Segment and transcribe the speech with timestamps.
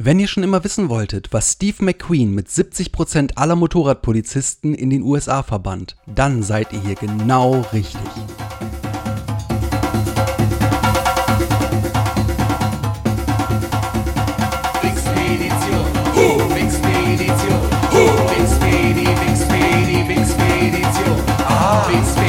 [0.00, 5.02] Wenn ihr schon immer wissen wolltet, was Steve McQueen mit 70% aller Motorradpolizisten in den
[5.02, 7.98] USA verband, dann seid ihr hier genau richtig.
[14.82, 15.86] Wixpedition,
[21.48, 22.27] ah,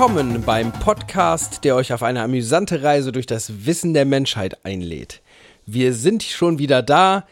[0.00, 5.20] Willkommen beim Podcast, der euch auf eine amüsante Reise durch das Wissen der Menschheit einlädt.
[5.66, 7.26] Wir sind schon wieder da.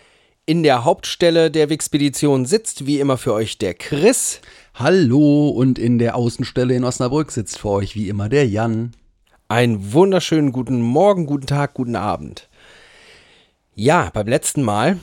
[0.45, 4.43] In der Hauptstelle der Wixpedition sitzt wie immer für euch der Chris.
[4.75, 8.93] Hallo und in der Außenstelle in Osnabrück sitzt für euch wie immer der Jan.
[9.49, 12.51] Einen wunderschönen guten Morgen, guten Tag, guten Abend.
[13.75, 14.99] Ja, beim letzten Mal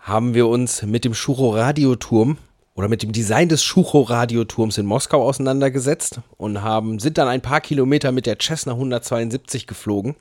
[0.00, 2.36] haben wir uns mit dem Schucho-Radioturm
[2.78, 7.60] oder mit dem Design des Schucho-Radioturms in Moskau auseinandergesetzt und haben, sind dann ein paar
[7.60, 10.14] Kilometer mit der Cessna 172 geflogen.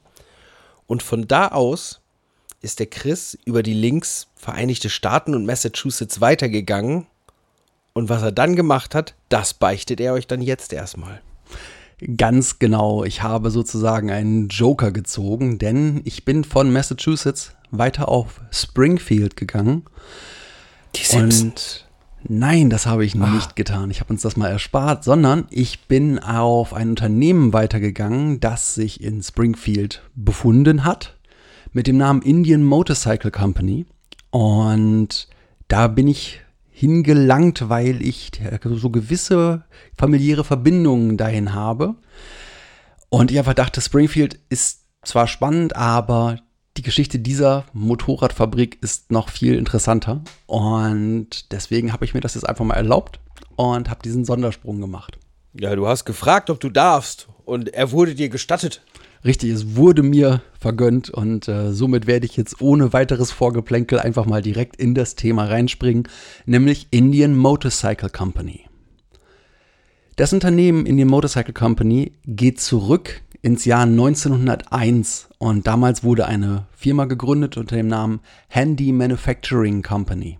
[0.88, 2.02] Und von da aus
[2.60, 7.06] ist der Chris über die Links Vereinigte Staaten und Massachusetts weitergegangen.
[7.94, 11.22] Und was er dann gemacht hat, das beichtet er euch dann jetzt erstmal.
[12.18, 18.42] Ganz genau, ich habe sozusagen einen Joker gezogen, denn ich bin von Massachusetts weiter auf
[18.50, 19.86] Springfield gegangen.
[20.96, 21.87] Die Und
[22.30, 23.92] nein, das habe ich nicht getan.
[23.92, 29.04] Ich habe uns das mal erspart, sondern ich bin auf ein Unternehmen weitergegangen, das sich
[29.04, 31.18] in Springfield befunden hat,
[31.74, 33.86] mit dem Namen Indian Motorcycle Company.
[34.32, 35.28] Und
[35.68, 38.32] da bin ich hingelangt, weil ich
[38.64, 39.64] so gewisse
[39.98, 41.96] familiäre Verbindungen dahin habe.
[43.10, 46.40] Und ich einfach dachte, Springfield ist zwar spannend, aber
[46.78, 50.22] die Geschichte dieser Motorradfabrik ist noch viel interessanter.
[50.46, 53.20] Und deswegen habe ich mir das jetzt einfach mal erlaubt
[53.56, 55.18] und habe diesen Sondersprung gemacht.
[55.54, 57.28] Ja, du hast gefragt, ob du darfst.
[57.46, 58.84] Und er wurde dir gestattet.
[59.26, 64.26] Richtig, es wurde mir vergönnt und äh, somit werde ich jetzt ohne weiteres Vorgeplänkel einfach
[64.26, 66.08] mal direkt in das Thema reinspringen,
[66.46, 68.66] nämlich Indian Motorcycle Company.
[70.18, 77.06] Das Unternehmen Indian Motorcycle Company geht zurück ins Jahr 1901 und damals wurde eine Firma
[77.06, 78.20] gegründet unter dem Namen
[78.50, 80.38] Handy Manufacturing Company.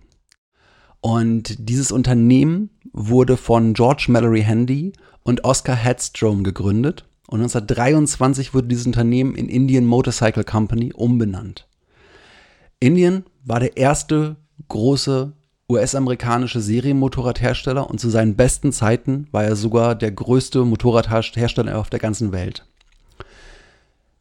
[1.00, 4.92] Und dieses Unternehmen wurde von George Mallory Handy
[5.22, 11.66] und Oscar Headstrom gegründet und 1923 wurde dieses Unternehmen in Indian Motorcycle Company umbenannt.
[12.78, 14.36] Indian war der erste
[14.68, 15.32] große
[15.70, 22.00] US-amerikanische Serienmotorradhersteller und zu seinen besten Zeiten war er sogar der größte Motorradhersteller auf der
[22.00, 22.66] ganzen Welt.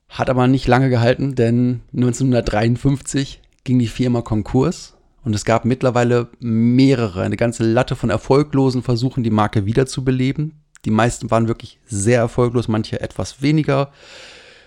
[0.09, 6.29] Hat aber nicht lange gehalten, denn 1953 ging die Firma Konkurs und es gab mittlerweile
[6.39, 10.53] mehrere, eine ganze Latte von erfolglosen Versuchen, die Marke wiederzubeleben.
[10.85, 13.91] Die meisten waren wirklich sehr erfolglos, manche etwas weniger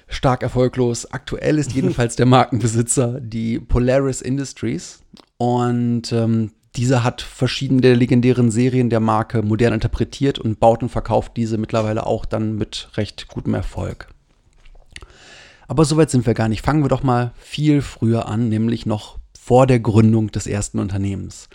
[0.07, 1.11] stark erfolglos.
[1.11, 5.01] Aktuell ist jedenfalls der Markenbesitzer die Polaris Industries
[5.39, 10.91] und ähm, dieser hat verschiedene der legendären Serien der Marke modern interpretiert und baut und
[10.91, 14.09] verkauft diese mittlerweile auch dann mit recht gutem Erfolg.
[15.71, 16.65] Aber soweit sind wir gar nicht.
[16.65, 21.49] Fangen wir doch mal viel früher an, nämlich noch vor der Gründung des ersten Unternehmens.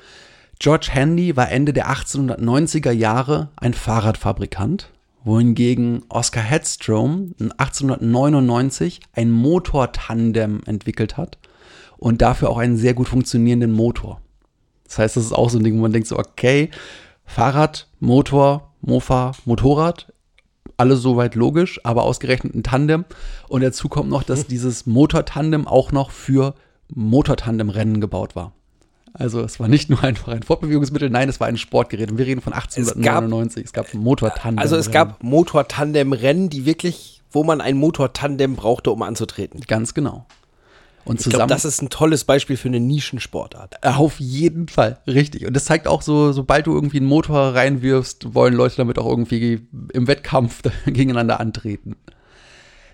[0.57, 4.89] George Handy war Ende der 1890er Jahre ein Fahrradfabrikant,
[5.25, 11.37] wohingegen Oscar Headstrom 1899 ein Motortandem entwickelt hat
[11.97, 14.21] und dafür auch einen sehr gut funktionierenden Motor.
[14.85, 16.69] Das heißt, das ist auch so ein Ding, wo man denkt so, okay,
[17.25, 20.13] Fahrrad, Motor, Mofa, Motorrad,
[20.77, 23.05] alles soweit logisch, aber ausgerechnet ein Tandem.
[23.47, 26.55] Und dazu kommt noch, dass dieses Motortandem auch noch für
[26.93, 28.53] Motortandemrennen gebaut war.
[29.13, 32.11] Also es war nicht nur einfach ein Fortbewegungsmittel, nein, es war ein Sportgerät.
[32.11, 33.65] Und wir reden von 1899.
[33.65, 34.59] Es gab, es gab Motortandem.
[34.59, 39.61] Also es gab Motortandem-Rennen, die wirklich, wo man ein Motortandem brauchte, um anzutreten.
[39.61, 40.25] Ganz genau.
[41.05, 43.83] Und Ich glaube, das ist ein tolles Beispiel für eine Nischensportart.
[43.85, 45.45] Auf jeden Fall, richtig.
[45.45, 49.05] Und das zeigt auch so, sobald du irgendwie einen Motor reinwirfst, wollen Leute damit auch
[49.05, 51.95] irgendwie im Wettkampf gegeneinander antreten.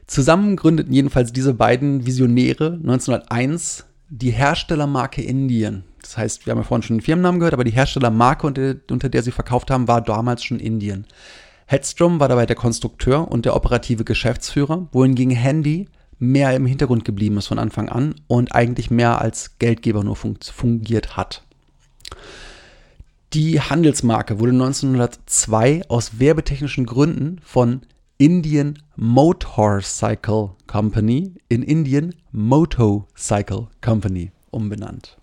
[0.08, 5.86] Zusammen gründeten jedenfalls diese beiden Visionäre 1901 die Herstellermarke Indien.
[6.02, 9.08] Das heißt, wir haben ja vorhin schon den Firmennamen gehört, aber die Herstellermarke, unter, unter
[9.08, 11.08] der sie verkauft haben, war damals schon Indien.
[11.66, 15.88] Headstrom war dabei der Konstrukteur und der operative Geschäftsführer, wohingegen Handy
[16.22, 20.38] mehr im Hintergrund geblieben ist von Anfang an und eigentlich mehr als Geldgeber nur fun
[20.42, 21.44] fungiert hat.
[23.34, 27.82] Die Handelsmarke wurde 1902 aus werbetechnischen Gründen von
[28.20, 35.18] Indian Motorcycle Company in Indian Motorcycle Company umbenannt.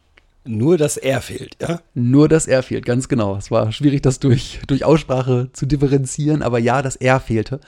[0.45, 1.81] Nur das R fehlt, ja?
[1.95, 3.37] Nur das R fehlt, ganz genau.
[3.37, 7.61] Es war schwierig, das durch, durch Aussprache zu differenzieren, aber ja, das R fehlte.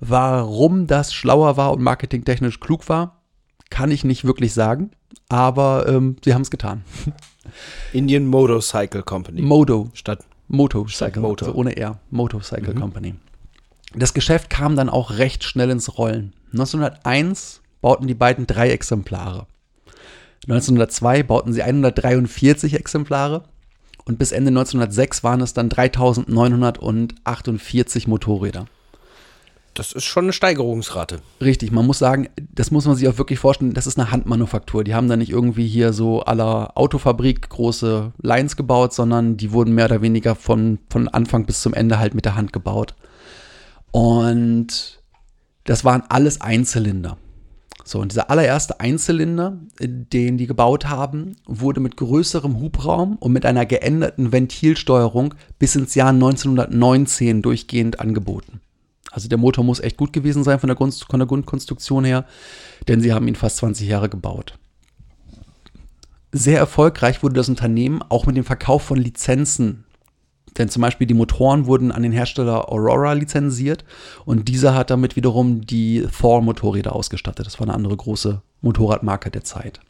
[0.00, 3.22] Warum das schlauer war und marketingtechnisch klug war,
[3.70, 4.90] kann ich nicht wirklich sagen,
[5.28, 6.84] aber ähm, sie haben es getan.
[7.92, 9.42] Indian Motorcycle Company.
[9.42, 11.48] Modo, Statt Motorcycle, Motor.
[11.48, 13.14] also ohne R, Motorcycle Company.
[13.94, 16.32] Das Geschäft kam dann auch recht schnell ins Rollen.
[16.52, 19.46] 1901 bauten die beiden drei Exemplare.
[20.44, 23.44] 1902 bauten sie 143 Exemplare
[24.04, 28.66] und bis Ende 1906 waren es dann 3948 Motorräder.
[29.78, 31.20] Das ist schon eine Steigerungsrate.
[31.40, 34.84] Richtig, man muss sagen, das muss man sich auch wirklich vorstellen, das ist eine Handmanufaktur.
[34.84, 39.74] Die haben da nicht irgendwie hier so aller Autofabrik große Lines gebaut, sondern die wurden
[39.74, 42.94] mehr oder weniger von, von Anfang bis zum Ende halt mit der Hand gebaut.
[43.90, 45.02] Und
[45.64, 47.18] das waren alles Einzylinder.
[47.84, 53.32] So, und dieser allererste Einzylinder, äh, den die gebaut haben, wurde mit größerem Hubraum und
[53.32, 58.60] mit einer geänderten Ventilsteuerung bis ins Jahr 1919 durchgehend angeboten.
[59.16, 62.26] Also der Motor muss echt gut gewesen sein von der, Grund, von der Grundkonstruktion her,
[62.86, 64.58] denn sie haben ihn fast 20 Jahre gebaut.
[66.32, 69.86] Sehr erfolgreich wurde das Unternehmen auch mit dem Verkauf von Lizenzen.
[70.58, 73.86] Denn zum Beispiel die Motoren wurden an den Hersteller Aurora lizenziert
[74.26, 77.46] und dieser hat damit wiederum die Thor-Motorräder ausgestattet.
[77.46, 79.80] Das war eine andere große Motorradmarke der Zeit.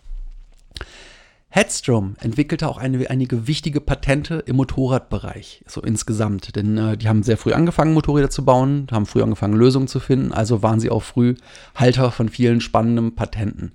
[1.48, 6.54] Headstrom entwickelte auch eine, einige wichtige Patente im Motorradbereich, so insgesamt.
[6.56, 10.00] Denn äh, die haben sehr früh angefangen, Motorräder zu bauen, haben früh angefangen, Lösungen zu
[10.00, 11.34] finden, also waren sie auch früh
[11.74, 13.72] Halter von vielen spannenden Patenten.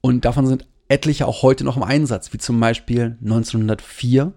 [0.00, 4.32] Und davon sind etliche auch heute noch im Einsatz, wie zum Beispiel 1904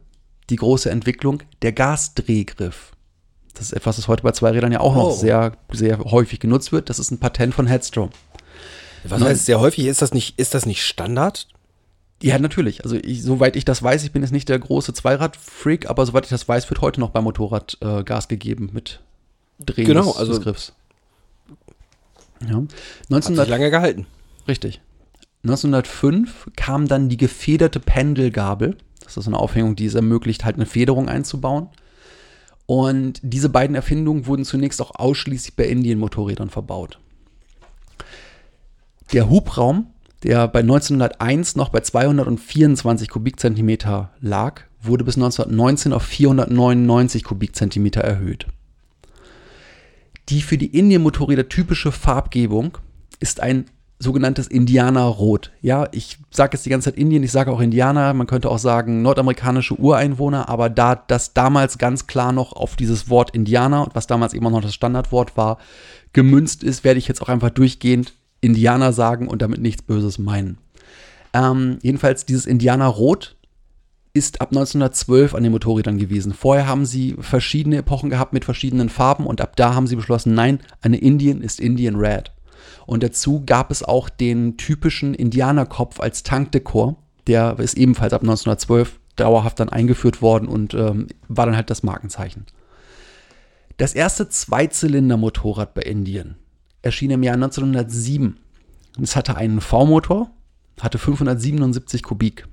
[0.49, 2.91] die große Entwicklung der Gasdrehgriff.
[3.55, 5.11] Das ist etwas, das heute bei Zweirädern ja auch noch Oh.
[5.11, 6.89] sehr, sehr häufig genutzt wird.
[6.89, 8.09] Das ist ein Patent von Headstrom.
[9.03, 9.85] Was heißt sehr häufig?
[9.85, 11.47] Ist das nicht, ist das nicht Standard?
[12.23, 12.83] Ja, natürlich.
[12.83, 16.23] Also ich, soweit ich das weiß, ich bin jetzt nicht der große Zweirad-Freak, aber soweit
[16.23, 19.01] ich das weiß, wird heute noch beim Motorrad äh, Gas gegeben mit
[19.59, 20.73] Drehen Genau, des, also- des Griffs.
[22.41, 22.47] Ja.
[22.57, 22.67] Hat
[23.09, 24.05] 1900, sich lange gehalten.
[24.47, 24.81] richtig.
[25.43, 28.77] 1905 kam dann die gefederte Pendelgabel.
[29.03, 31.67] Das ist eine Aufhängung, die es ermöglicht, halt eine Federung einzubauen.
[32.65, 36.99] Und diese beiden Erfindungen wurden zunächst auch ausschließlich bei Indien-Motorrädern verbaut.
[39.11, 39.92] Der Hubraum,
[40.23, 48.47] der bei 1901 noch bei 224 Kubikzentimeter lag, wurde bis 1919 auf 499 Kubikzentimeter erhöht.
[50.29, 52.77] Die für die Indien-Motorräder typische Farbgebung
[53.19, 53.65] ist ein
[53.99, 55.51] sogenanntes Indianerrot.
[55.61, 58.59] Ja, ich sage jetzt die ganze Zeit Indien, ich sage auch Indianer, man könnte auch
[58.59, 64.07] sagen nordamerikanische Ureinwohner, aber da das damals ganz klar noch auf dieses Wort Indianer, was
[64.07, 65.57] damals immer noch das Standardwort war,
[66.11, 68.13] gemünzt ist, werde ich jetzt auch einfach durchgehend
[68.43, 70.57] Indianer sagen und damit nichts Böses meinen.
[71.33, 73.35] Ähm, jedenfalls dieses Indianerrot
[74.13, 76.33] ist ab 1912 an den Motorrädern gewesen.
[76.33, 80.35] Vorher haben sie verschiedene Epochen gehabt mit verschiedenen Farben und ab da haben sie beschlossen,
[80.35, 82.31] nein, eine Indian ist Indian Red.
[82.85, 86.97] Und dazu gab es auch den typischen Indianerkopf als Tankdekor.
[87.25, 91.81] Der ist ebenfalls ab 1912 dauerhaft dann eingeführt worden und ähm, war dann halt das
[91.81, 92.45] Markenzeichen.
[93.77, 96.35] Das erste Zweizylinder-Motorrad bei Indien
[96.83, 98.37] erschien im Jahr 1907.
[99.01, 100.29] Es hatte einen V-Motor,
[100.79, 102.47] hatte 577 Kubik.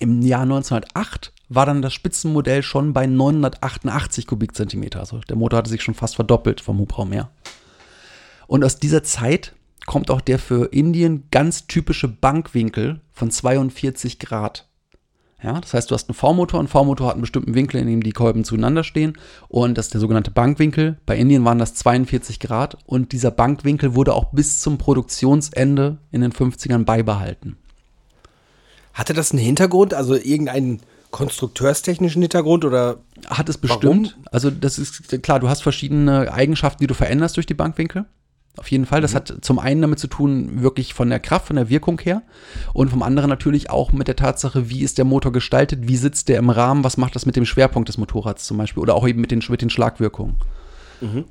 [0.00, 5.00] Im Jahr 1908 war dann das Spitzenmodell schon bei 988 Kubikzentimeter.
[5.00, 7.30] Also der Motor hatte sich schon fast verdoppelt vom Hubraum her.
[8.46, 9.54] Und aus dieser Zeit
[9.86, 14.68] kommt auch der für Indien ganz typische Bankwinkel von 42 Grad.
[15.42, 18.02] Ja, das heißt, du hast einen V-Motor, ein V-Motor hat einen bestimmten Winkel, in dem
[18.02, 19.18] die Kolben zueinander stehen
[19.48, 20.98] und das ist der sogenannte Bankwinkel.
[21.04, 26.20] Bei Indien waren das 42 Grad und dieser Bankwinkel wurde auch bis zum Produktionsende in
[26.20, 27.56] den 50ern beibehalten.
[28.94, 30.80] Hatte das einen Hintergrund, also irgendeinen
[31.10, 34.16] konstrukteurstechnischen Hintergrund oder Hat es bestimmt.
[34.30, 38.06] Also das ist klar, du hast verschiedene Eigenschaften, die du veränderst durch die Bankwinkel.
[38.58, 39.00] Auf jeden Fall.
[39.00, 42.22] Das hat zum einen damit zu tun, wirklich von der Kraft, von der Wirkung her.
[42.74, 46.28] Und vom anderen natürlich auch mit der Tatsache, wie ist der Motor gestaltet, wie sitzt
[46.28, 49.08] der im Rahmen, was macht das mit dem Schwerpunkt des Motorrads zum Beispiel oder auch
[49.08, 50.36] eben mit den, mit den Schlagwirkungen.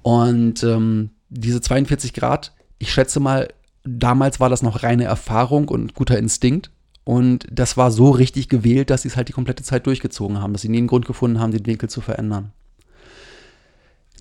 [0.01, 3.49] Und ähm, diese 42 Grad, ich schätze mal,
[3.83, 6.71] damals war das noch reine Erfahrung und guter Instinkt.
[7.03, 10.53] Und das war so richtig gewählt, dass sie es halt die komplette Zeit durchgezogen haben,
[10.53, 12.51] dass sie nie einen Grund gefunden haben, den Winkel zu verändern.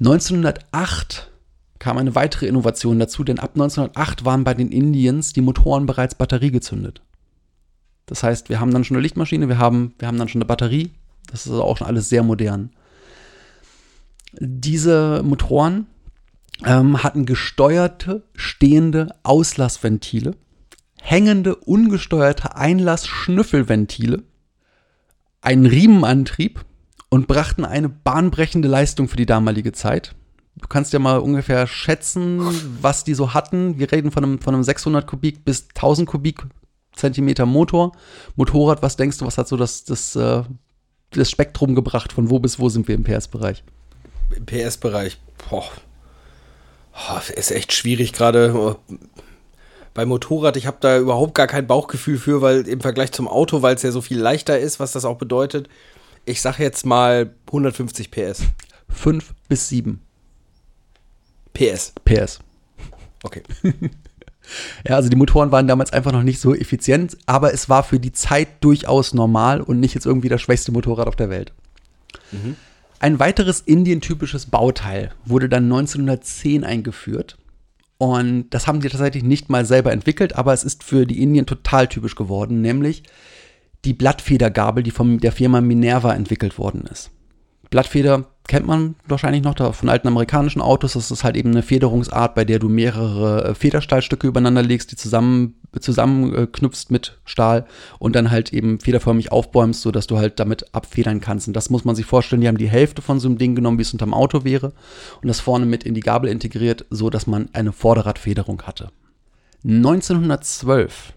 [0.01, 1.31] 1908
[1.81, 6.15] kam eine weitere Innovation dazu, denn ab 1908 waren bei den Indians die Motoren bereits
[6.15, 7.03] batteriegezündet.
[8.07, 10.47] Das heißt, wir haben dann schon eine Lichtmaschine, wir haben, wir haben dann schon eine
[10.47, 10.93] Batterie.
[11.27, 12.71] Das ist also auch schon alles sehr modern.
[14.39, 15.87] Diese Motoren
[16.65, 20.35] ähm, hatten gesteuerte, stehende Auslassventile,
[21.01, 24.23] hängende, ungesteuerte Einlass-Schnüffelventile,
[25.41, 26.65] einen Riemenantrieb
[27.09, 30.15] und brachten eine bahnbrechende Leistung für die damalige Zeit.
[30.61, 32.41] Du kannst ja mal ungefähr schätzen,
[32.81, 33.79] was die so hatten.
[33.79, 36.45] Wir reden von einem, von einem 600 Kubik bis 1000 Kubik
[36.93, 37.93] Zentimeter Motor.
[38.37, 40.43] Motorrad, was denkst du, was hat so das, das, äh,
[41.13, 42.13] das Spektrum gebracht?
[42.13, 43.65] Von wo bis wo sind wir im PS-Bereich?
[44.37, 45.65] Im PS-Bereich, boah.
[47.35, 48.77] Ist echt schwierig gerade.
[49.95, 53.63] Bei Motorrad, ich habe da überhaupt gar kein Bauchgefühl für, weil im Vergleich zum Auto,
[53.63, 55.69] weil es ja so viel leichter ist, was das auch bedeutet.
[56.27, 58.43] Ich sag jetzt mal 150 PS.
[58.89, 60.01] 5 bis 7
[61.55, 61.93] PS.
[62.05, 62.41] PS.
[63.23, 63.43] Okay.
[64.89, 68.01] Ja, also die Motoren waren damals einfach noch nicht so effizient, aber es war für
[68.01, 71.53] die Zeit durchaus normal und nicht jetzt irgendwie das schwächste Motorrad auf der Welt.
[72.99, 77.39] Ein weiteres indientypisches Bauteil wurde dann 1910 eingeführt.
[77.99, 81.47] Und das haben die tatsächlich nicht mal selber entwickelt, aber es ist für die Indien
[81.47, 83.03] total typisch geworden, nämlich
[83.85, 87.11] die Blattfedergabel, die von der Firma Minerva entwickelt worden ist.
[87.69, 90.95] Blattfeder kennt man wahrscheinlich noch von alten amerikanischen Autos.
[90.95, 94.97] Das ist halt eben eine Federungsart, bei der du mehrere äh, Federstahlstücke übereinander legst, die
[94.97, 97.65] zusammen zusammenknüpfst mit Stahl
[98.01, 101.47] und dann halt eben federförmig aufbäumst, sodass du halt damit abfedern kannst.
[101.47, 103.79] Und das muss man sich vorstellen, die haben die Hälfte von so einem Ding genommen,
[103.79, 104.73] wie es unterm Auto wäre
[105.23, 108.91] und das vorne mit in die Gabel integriert, so dass man eine Vorderradfederung hatte.
[109.63, 111.13] 1912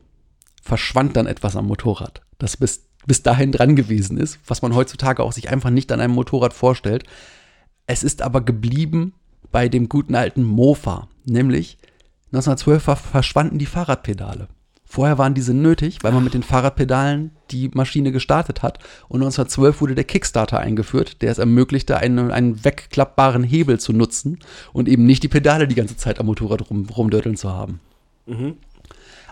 [0.61, 5.23] verschwand dann etwas am Motorrad, das bis, bis dahin dran gewesen ist, was man heutzutage
[5.23, 7.03] auch sich einfach nicht an einem Motorrad vorstellt.
[7.87, 9.13] Es ist aber geblieben
[9.51, 11.77] bei dem guten alten Mofa, nämlich
[12.31, 14.47] 1912 ver- verschwanden die Fahrradpedale.
[14.85, 18.77] Vorher waren diese nötig, weil man mit den Fahrradpedalen die Maschine gestartet hat.
[19.07, 24.37] Und 1912 wurde der Kickstarter eingeführt, der es ermöglichte, einen, einen wegklappbaren Hebel zu nutzen
[24.71, 27.79] und eben nicht die Pedale die ganze Zeit am Motorrad rum, rumdödeln zu haben.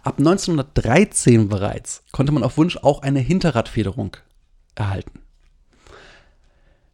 [0.03, 4.17] Ab 1913 bereits konnte man auf Wunsch auch eine Hinterradfederung
[4.73, 5.19] erhalten.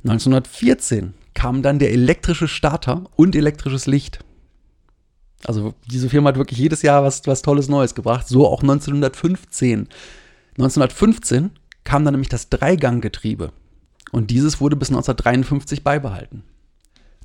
[0.03, 4.19] 1914 kam dann der elektrische Starter und elektrisches Licht.
[5.45, 8.27] Also diese Firma hat wirklich jedes Jahr was, was Tolles Neues gebracht.
[8.27, 9.87] So auch 1915.
[10.57, 11.51] 1915
[11.83, 13.53] kam dann nämlich das Dreiganggetriebe.
[14.11, 16.43] Und dieses wurde bis 1953 beibehalten.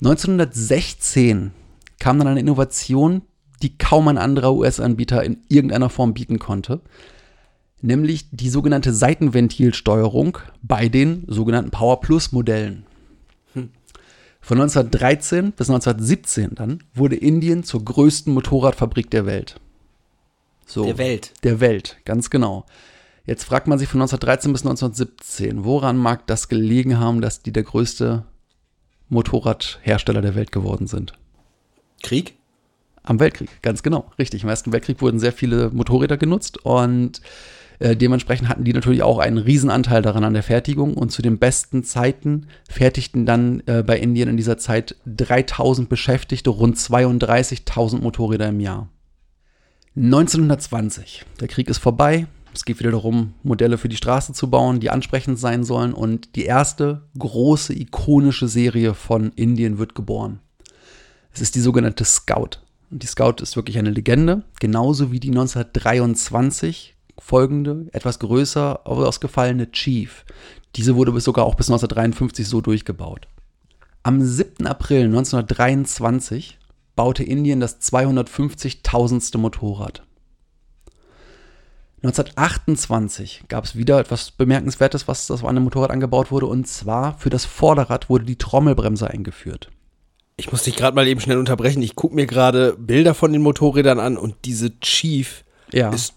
[0.01, 1.53] 1916
[1.99, 3.23] kam dann eine Innovation,
[3.63, 6.81] die kaum ein anderer US-Anbieter in irgendeiner Form bieten konnte,
[7.81, 12.87] nämlich die sogenannte Seitenventilsteuerung bei den sogenannten Power Plus Modellen.
[14.45, 19.61] Von 1913 bis 1917 dann wurde Indien zur größten Motorradfabrik der Welt.
[20.67, 21.33] So, Der Welt.
[21.45, 22.67] Der Welt, ganz genau.
[23.25, 27.53] Jetzt fragt man sich von 1913 bis 1917, woran mag das gelegen haben, dass die
[27.53, 28.25] der größte
[29.09, 31.13] Motorradhersteller der Welt geworden sind?
[32.03, 32.35] Krieg?
[33.05, 34.45] Am Weltkrieg, ganz genau, richtig.
[34.45, 37.21] Im Ersten Weltkrieg wurden sehr viele Motorräder genutzt und
[37.81, 41.39] äh, dementsprechend hatten die natürlich auch einen Riesenanteil daran an der Fertigung und zu den
[41.39, 48.49] besten Zeiten fertigten dann äh, bei Indien in dieser Zeit 3000 Beschäftigte rund 32.000 Motorräder
[48.49, 48.89] im Jahr.
[49.97, 52.29] 1920, der Krieg ist vorbei.
[52.55, 55.93] Es geht wieder darum, Modelle für die Straße zu bauen, die ansprechend sein sollen.
[55.93, 60.41] Und die erste große, ikonische Serie von Indien wird geboren.
[61.33, 62.61] Es ist die sogenannte Scout.
[62.93, 69.73] Und die Scout ist wirklich eine Legende, genauso wie die 1923 folgende, etwas größer ausgefallene
[69.73, 70.27] Chief.
[70.77, 73.29] Diese wurde sogar auch bis 1953 so durchgebaut.
[74.03, 74.67] Am 7.
[74.67, 76.59] April 1923
[76.95, 79.39] baute Indien das 250.000.
[79.39, 80.03] Motorrad.
[82.03, 87.31] 1928 gab es wieder etwas Bemerkenswertes, was an dem Motorrad angebaut wurde, und zwar für
[87.31, 89.71] das Vorderrad wurde die Trommelbremse eingeführt.
[90.43, 91.81] Ich muss dich gerade mal eben schnell unterbrechen.
[91.83, 95.91] Ich gucke mir gerade Bilder von den Motorrädern an und diese Chief Ja.
[95.91, 96.15] ist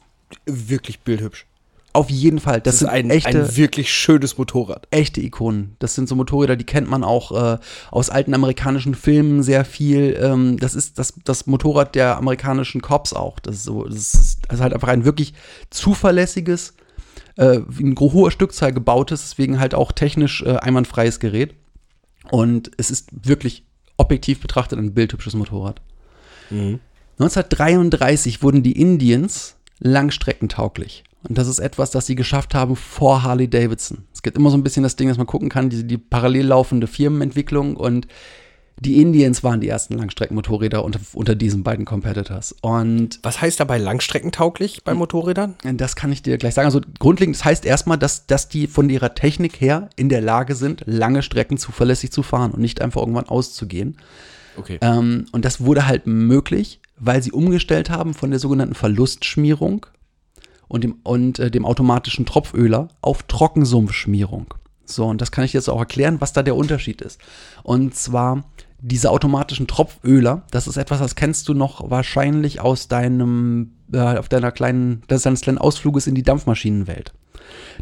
[0.47, 1.45] wirklich bildhübsch.
[1.93, 4.87] Auf jeden Fall, das, Das, sind ist ein, echte, ein wirklich schönes Motorrad.
[4.89, 5.75] echte Ikonen.
[5.77, 7.59] Das sind so Motorräder, die kennt man auch äh,
[7.91, 10.17] aus alten amerikanischen Filmen sehr viel.
[10.19, 13.39] Ähm, das ist das, das Motorrad der amerikanischen Cops auch.
[13.39, 15.35] Das ist, so, das ist, das ist halt einfach ein wirklich
[15.69, 16.73] zuverlässiges,
[17.37, 21.53] äh, in hoher Stückzahl gebautes, deswegen halt auch technisch äh, einwandfreies Gerät.
[22.31, 23.63] Und es ist wirklich
[23.97, 25.81] objektiv betrachtet ein bildhübsches Motorrad.
[27.19, 31.03] 1933 wurden die Indians langstreckentauglich.
[31.27, 34.05] Und das ist etwas, das sie geschafft haben vor Harley Davidson.
[34.13, 36.47] Es gibt immer so ein bisschen das Ding, dass man gucken kann, die, die parallel
[36.47, 37.75] laufende Firmenentwicklung.
[37.75, 38.07] Und
[38.79, 42.53] Die Indians waren die ersten Langstreckenmotorräder unter, unter diesen beiden Competitors.
[42.61, 45.55] Und Was heißt dabei langstreckentauglich bei Motorrädern?
[45.75, 46.65] das kann ich dir gleich sagen.
[46.65, 50.55] Also grundlegend, das heißt erstmal, dass, dass die von ihrer Technik her in der Lage
[50.55, 53.97] sind, lange Strecken zuverlässig zu fahren und nicht einfach irgendwann auszugehen.
[54.57, 54.77] Okay.
[54.81, 59.85] Ähm, und das wurde halt möglich, weil sie umgestellt haben von der sogenannten Verlustschmierung
[60.67, 64.53] und dem, und, äh, dem automatischen Tropföler auf Trockensumpfschmierung.
[64.85, 67.19] So, und das kann ich jetzt auch erklären, was da der Unterschied ist.
[67.63, 68.43] Und zwar
[68.79, 74.29] diese automatischen Tropföler, das ist etwas, das kennst du noch wahrscheinlich aus deinem, äh, auf
[74.29, 77.13] deiner kleinen, das deines kleinen Ausfluges in die Dampfmaschinenwelt.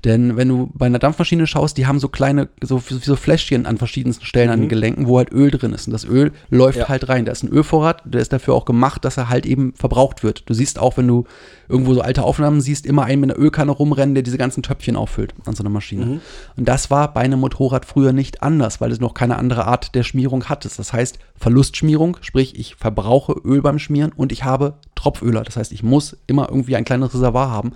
[0.04, 3.78] Denn wenn du bei einer Dampfmaschine schaust, die haben so kleine, so, so Fläschchen an
[3.78, 5.88] verschiedensten Stellen an den Gelenken, wo halt Öl drin ist.
[5.88, 6.90] Und das Öl läuft Ja.
[6.90, 7.26] halt rein.
[7.26, 10.50] Da ist ein Ölvorrat, der ist dafür auch gemacht, dass er halt eben verbraucht wird.
[10.50, 11.24] Du siehst auch, wenn du
[11.70, 14.96] irgendwo so alte Aufnahmen siehst, immer einen mit einer Ölkanne rumrennen, der diese ganzen Töpfchen
[14.96, 16.22] auffüllt an so einer Maschine.
[16.58, 19.96] Und das war bei einem Motorrad früher nicht anders, weil es noch keine andere Art
[19.96, 20.70] der Schmierung hatte.
[20.76, 25.44] Das heißt, Verlustschmierung, sprich, ich verbrauche Öl beim Schmieren und ich habe Tropföler.
[25.44, 27.74] Das heißt, ich muss immer irgendwie ein kleines Reservoir haben.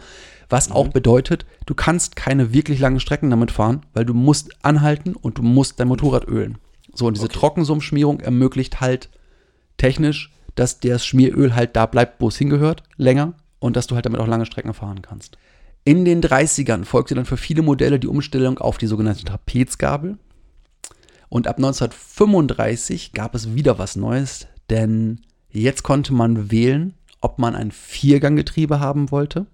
[0.49, 5.15] Was auch bedeutet, du kannst keine wirklich langen Strecken damit fahren, weil du musst anhalten
[5.15, 6.57] und du musst dein Motorrad ölen.
[6.93, 9.09] So, und diese Trockensumpfschmierung ermöglicht halt
[9.75, 14.05] technisch, dass das Schmieröl halt da bleibt, wo es hingehört, länger und dass du halt
[14.05, 15.37] damit auch lange Strecken fahren kannst.
[15.83, 20.17] In den 30ern folgte dann für viele Modelle die Umstellung auf die sogenannte Trapezgabel.
[21.29, 27.55] Und ab 1935 gab es wieder was Neues, denn jetzt konnte man wählen, ob man
[27.55, 29.45] ein Vierganggetriebe haben wollte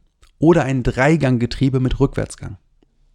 [0.44, 2.58] oder ein Dreiganggetriebe mit Rückwärtsgang.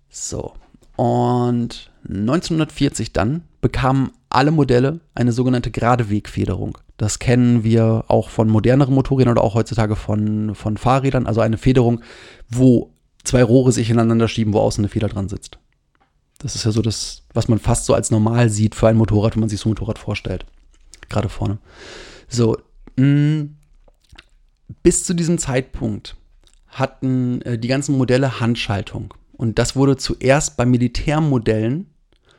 [0.08, 0.54] So.
[0.96, 6.78] Und 1940 dann bekamen alle Modelle eine sogenannte Geradewegfederung.
[6.96, 11.26] Das kennen wir auch von moderneren Motorrädern oder auch heutzutage von, von Fahrrädern.
[11.26, 12.00] Also eine Federung,
[12.48, 12.94] wo
[13.24, 15.58] zwei Rohre sich ineinander schieben, wo außen eine Feder dran sitzt.
[16.38, 19.34] Das ist ja so das, was man fast so als normal sieht für ein Motorrad,
[19.34, 20.46] wenn man sich so ein Motorrad vorstellt.
[21.10, 21.58] Gerade vorne.
[22.26, 22.56] So,
[22.96, 23.48] mh,
[24.82, 26.16] bis zu diesem Zeitpunkt
[26.68, 29.14] hatten äh, die ganzen Modelle Handschaltung.
[29.32, 31.86] Und das wurde zuerst bei Militärmodellen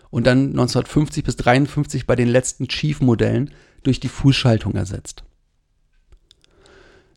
[0.09, 3.51] und dann 1950 bis 53 bei den letzten Chief-Modellen
[3.83, 5.23] durch die Fußschaltung ersetzt.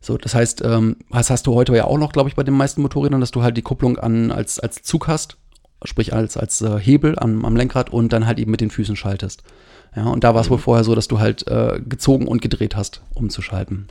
[0.00, 2.54] So, das heißt, ähm, das hast du heute ja auch noch, glaube ich, bei den
[2.54, 5.36] meisten Motorrädern, dass du halt die Kupplung an, als, als Zug hast,
[5.84, 8.96] sprich als, als äh, Hebel am, am Lenkrad und dann halt eben mit den Füßen
[8.96, 9.44] schaltest.
[9.94, 12.74] Ja, und da war es wohl vorher so, dass du halt äh, gezogen und gedreht
[12.74, 13.88] hast, um zu schalten.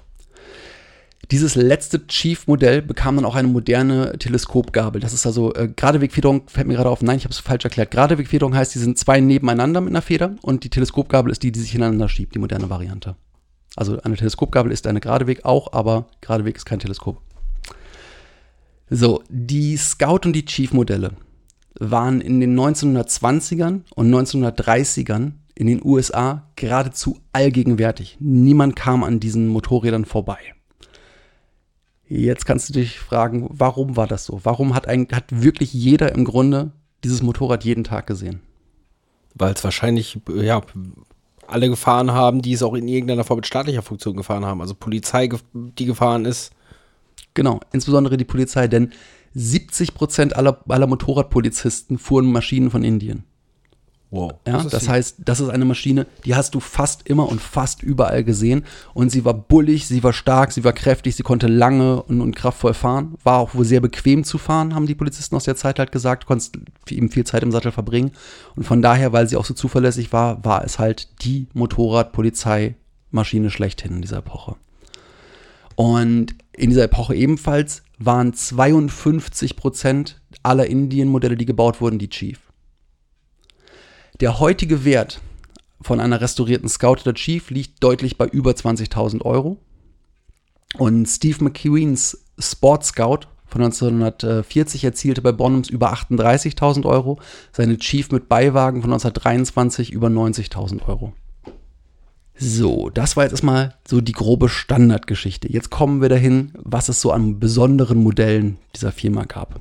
[1.30, 5.00] Dieses letzte Chief-Modell bekam dann auch eine moderne Teleskopgabel.
[5.00, 7.92] Das ist also äh, Geradewegfederung, fällt mir gerade auf, nein, ich habe es falsch erklärt.
[7.92, 11.60] Geradewegfederung heißt, die sind zwei nebeneinander mit einer Feder und die Teleskopgabel ist die, die
[11.60, 13.16] sich ineinander schiebt, die moderne Variante.
[13.76, 17.22] Also eine Teleskopgabel ist eine Geradeweg auch, aber Geradeweg ist kein Teleskop.
[18.90, 21.12] So, die Scout und die Chief-Modelle
[21.80, 28.18] waren in den 1920ern und 1930ern in den USA geradezu allgegenwärtig.
[28.20, 30.40] Niemand kam an diesen Motorrädern vorbei.
[32.14, 34.42] Jetzt kannst du dich fragen, warum war das so?
[34.44, 36.72] Warum hat, ein, hat wirklich jeder im Grunde
[37.06, 38.42] dieses Motorrad jeden Tag gesehen?
[39.34, 40.62] Weil es wahrscheinlich, ja,
[41.48, 44.60] alle gefahren haben, die es auch in irgendeiner Form mit staatlicher Funktion gefahren haben.
[44.60, 46.52] Also Polizei, die gefahren ist.
[47.34, 48.92] Genau, insbesondere die Polizei, denn
[49.34, 53.24] 70 Prozent aller, aller Motorradpolizisten fuhren Maschinen von Indien.
[54.12, 54.34] Wow.
[54.46, 58.26] Ja, das, heißt, das ist eine Maschine, die hast du fast immer und fast überall
[58.26, 58.66] gesehen.
[58.94, 62.36] Und sie war bullig, sie war stark, sie war kräftig, sie konnte lange und, und
[62.36, 63.16] kraftvoll fahren.
[63.24, 66.24] War auch wohl sehr bequem zu fahren, haben die Polizisten aus der Zeit halt gesagt.
[66.24, 66.58] Du konntest
[66.90, 68.12] eben viel Zeit im Sattel verbringen.
[68.58, 73.94] Und von daher, weil sie auch so zuverlässig war, war es halt die Motorrad-Polizei-Maschine schlechthin
[73.94, 74.58] in dieser Epoche.
[75.76, 82.51] Und in dieser Epoche ebenfalls waren 52 Prozent aller Indien-Modelle, die gebaut wurden, die Chief.
[84.20, 85.22] Der heutige Wert
[85.82, 89.58] von einer restaurierten Scout oder Chief liegt deutlich bei über 20.000 Euro.
[90.78, 97.20] Und Steve McQueens Sport Scout von 1940 erzielte bei Bonhams über 38.000 Euro,
[97.52, 101.14] seine Chief mit Beiwagen von 1923 über 90.000 Euro.
[102.36, 105.52] So, das war jetzt erstmal so die grobe Standardgeschichte.
[105.52, 109.60] Jetzt kommen wir dahin, was es so an besonderen Modellen dieser Firma gab.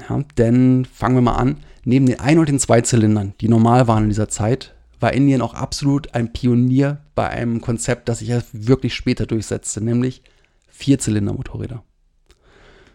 [0.00, 1.58] Ja, denn fangen wir mal an.
[1.84, 5.54] Neben den Ein- und den Zweizylindern, die normal waren in dieser Zeit, war Indien auch
[5.54, 10.22] absolut ein Pionier bei einem Konzept, das sich erst wirklich später durchsetzte, nämlich
[10.68, 11.82] Vierzylinder-Motorräder.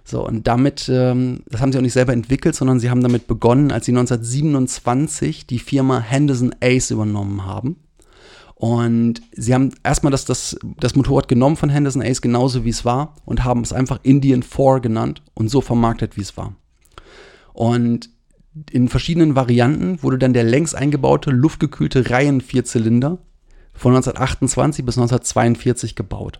[0.03, 3.27] So, und damit, ähm, das haben sie auch nicht selber entwickelt, sondern sie haben damit
[3.27, 7.75] begonnen, als sie 1927 die Firma Henderson Ace übernommen haben.
[8.55, 12.83] Und sie haben erstmal das, das, das Motorrad genommen von Henderson Ace genauso wie es
[12.83, 16.55] war und haben es einfach Indian 4 genannt und so vermarktet, wie es war.
[17.59, 18.09] Und
[18.71, 23.17] in verschiedenen Varianten wurde dann der längs eingebaute, luftgekühlte Reihenvierzylinder
[23.73, 26.39] von 1928 bis 1942 gebaut.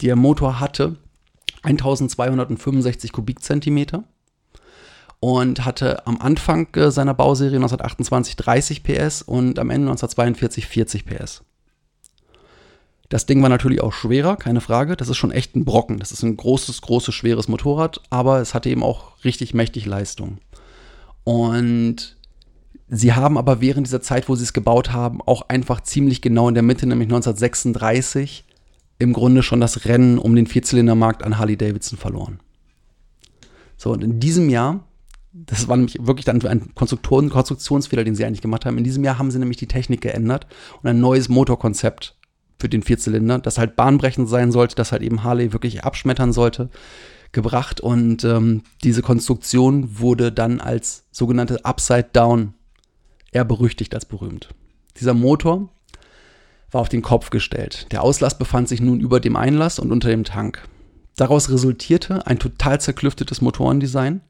[0.00, 0.96] Der Motor hatte
[1.62, 4.04] 1265 Kubikzentimeter
[5.20, 11.04] und hatte am Anfang äh, seiner Bauserie 1928 30 PS und am Ende 1942 40
[11.04, 11.44] PS.
[13.10, 14.96] Das Ding war natürlich auch schwerer, keine Frage.
[14.96, 15.98] Das ist schon echt ein Brocken.
[15.98, 20.38] Das ist ein großes, großes, schweres Motorrad, aber es hatte eben auch richtig mächtig Leistung.
[21.26, 22.16] Und
[22.88, 26.48] sie haben aber während dieser Zeit, wo sie es gebaut haben, auch einfach ziemlich genau
[26.48, 28.44] in der Mitte, nämlich 1936,
[29.00, 32.38] im Grunde schon das Rennen um den Vierzylindermarkt an Harley Davidson verloren.
[33.76, 34.84] So, und in diesem Jahr,
[35.32, 38.78] das war nämlich wirklich dann ein Konstruktoren Konstruktionsfehler, den sie eigentlich gemacht haben.
[38.78, 40.46] In diesem Jahr haben sie nämlich die Technik geändert
[40.80, 42.16] und ein neues Motorkonzept
[42.56, 46.70] für den Vierzylinder, das halt bahnbrechend sein sollte, das halt eben Harley wirklich abschmettern sollte,
[47.36, 47.80] gebracht.
[47.80, 52.54] Und ähm, diese Konstruktion wurde dann als sogenannte Upside Down
[53.30, 54.48] eher berüchtigt als berühmt.
[54.98, 55.68] Dieser Motor
[56.72, 57.86] war auf den Kopf gestellt.
[57.92, 60.68] Der Auslass befand sich nun über dem Einlass und unter dem Tank.
[61.14, 64.20] Daraus resultierte ein total zerklüftetes Motorendesign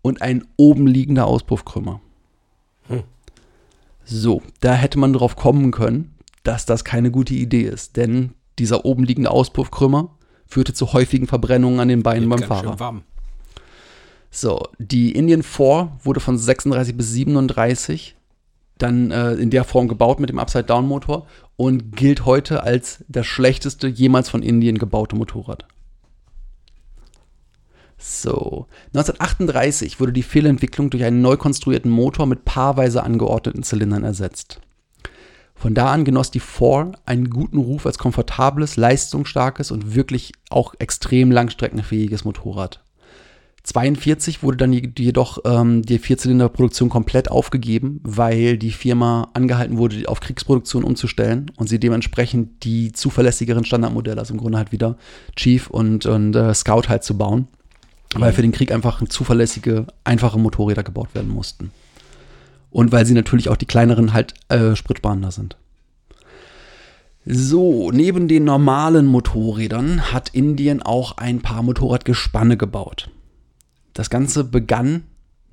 [0.00, 2.00] und ein oben liegender Auspuffkrümmer.
[2.88, 3.02] Hm.
[4.04, 8.84] So, da hätte man drauf kommen können, dass das keine gute Idee ist, denn dieser
[8.84, 10.14] oben liegende Auspuffkrümmer
[10.54, 13.02] führte zu häufigen Verbrennungen an den Beinen beim Fahrer.
[14.30, 18.16] So, die Indian 4 wurde von 36 bis 37
[18.78, 23.88] dann äh, in der Form gebaut mit dem Upside-Down-Motor und gilt heute als das schlechteste
[23.88, 25.66] jemals von Indien gebaute Motorrad.
[27.98, 34.60] So, 1938 wurde die Fehlentwicklung durch einen neu konstruierten Motor mit paarweise angeordneten Zylindern ersetzt.
[35.54, 40.74] Von da an genoss die 4 einen guten Ruf als komfortables, leistungsstarkes und wirklich auch
[40.78, 42.80] extrem langstreckenfähiges Motorrad.
[43.64, 50.20] 42 wurde dann jedoch ähm, die Vierzylinderproduktion komplett aufgegeben, weil die Firma angehalten wurde, auf
[50.20, 54.98] Kriegsproduktion umzustellen und sie dementsprechend die zuverlässigeren Standardmodelle, also im Grunde halt wieder
[55.34, 57.48] Chief und, und äh, Scout halt zu bauen,
[58.14, 58.20] mhm.
[58.20, 61.70] weil für den Krieg einfach zuverlässige, einfache Motorräder gebaut werden mussten.
[62.74, 65.56] Und weil sie natürlich auch die kleineren halt äh, spritsparender sind.
[67.24, 73.10] So, neben den normalen Motorrädern hat Indien auch ein paar Motorradgespanne gebaut.
[73.92, 75.04] Das Ganze begann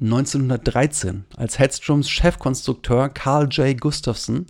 [0.01, 3.79] 1913, als Headstroms Chefkonstrukteur Carl J.
[3.79, 4.47] Gustafson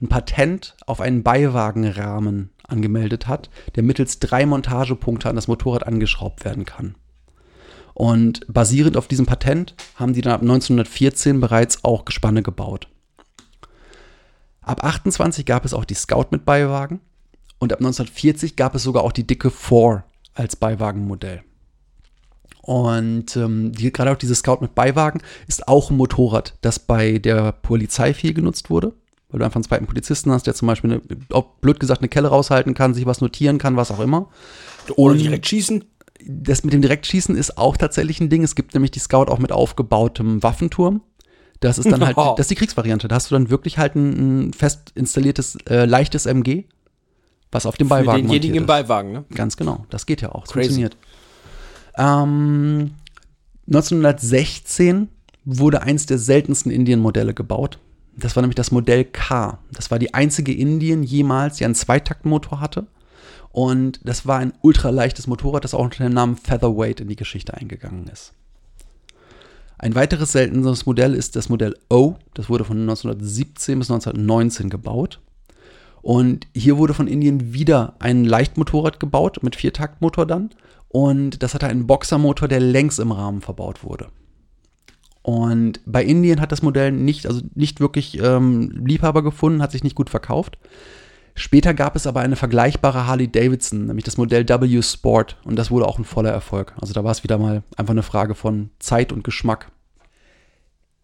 [0.00, 6.44] ein Patent auf einen Beiwagenrahmen angemeldet hat, der mittels drei Montagepunkte an das Motorrad angeschraubt
[6.44, 6.94] werden kann.
[7.94, 12.88] Und basierend auf diesem Patent haben die dann ab 1914 bereits auch Gespanne gebaut.
[14.62, 17.00] Ab 28 gab es auch die Scout mit Beiwagen
[17.58, 20.04] und ab 1940 gab es sogar auch die dicke 4
[20.34, 21.42] als Beiwagenmodell.
[22.62, 27.18] Und ähm, die, gerade auch dieses Scout mit Beiwagen ist auch ein Motorrad, das bei
[27.18, 28.94] der Polizei viel genutzt wurde.
[29.28, 32.28] Weil du einfach einen zweiten Polizisten hast, der zum Beispiel, eine, blöd gesagt, eine Kelle
[32.28, 34.30] raushalten kann, sich was notieren kann, was auch immer.
[34.96, 35.84] Oder direkt schießen.
[36.26, 38.42] Das mit dem Direktschießen ist auch tatsächlich ein Ding.
[38.42, 41.02] Es gibt nämlich die Scout auch mit aufgebautem Waffenturm.
[41.60, 42.34] Das ist dann halt, oh.
[42.36, 43.08] das ist die Kriegsvariante.
[43.08, 46.64] Da hast du dann wirklich halt ein, ein fest installiertes, äh, leichtes MG,
[47.50, 49.24] was auf dem Beiwagen Für denjenigen im Beiwagen, ne?
[49.34, 49.86] Ganz genau.
[49.90, 50.44] Das geht ja auch.
[50.44, 50.68] Das Crazy.
[50.68, 50.96] funktioniert.
[51.96, 52.92] Ähm,
[53.66, 55.08] 1916
[55.44, 57.78] wurde eins der seltensten Indien-Modelle gebaut.
[58.16, 59.58] Das war nämlich das Modell K.
[59.72, 62.86] Das war die einzige Indien jemals, die einen Zweitaktmotor hatte.
[63.54, 67.54] Und das war ein ultraleichtes Motorrad, das auch unter dem Namen Featherweight in die Geschichte
[67.54, 68.32] eingegangen ist.
[69.78, 72.16] Ein weiteres seltenes Modell ist das Modell O.
[72.34, 75.20] Das wurde von 1917 bis 1919 gebaut.
[76.02, 80.50] Und hier wurde von Indien wieder ein Leichtmotorrad gebaut, mit Viertaktmotor dann.
[80.88, 84.08] Und das hatte einen Boxermotor, der längs im Rahmen verbaut wurde.
[85.22, 89.84] Und bei Indien hat das Modell nicht, also nicht wirklich ähm, Liebhaber gefunden, hat sich
[89.84, 90.58] nicht gut verkauft.
[91.36, 95.36] Später gab es aber eine vergleichbare Harley Davidson, nämlich das Modell W Sport.
[95.44, 96.74] Und das wurde auch ein voller Erfolg.
[96.80, 99.72] Also da war es wieder mal einfach eine Frage von Zeit und Geschmack.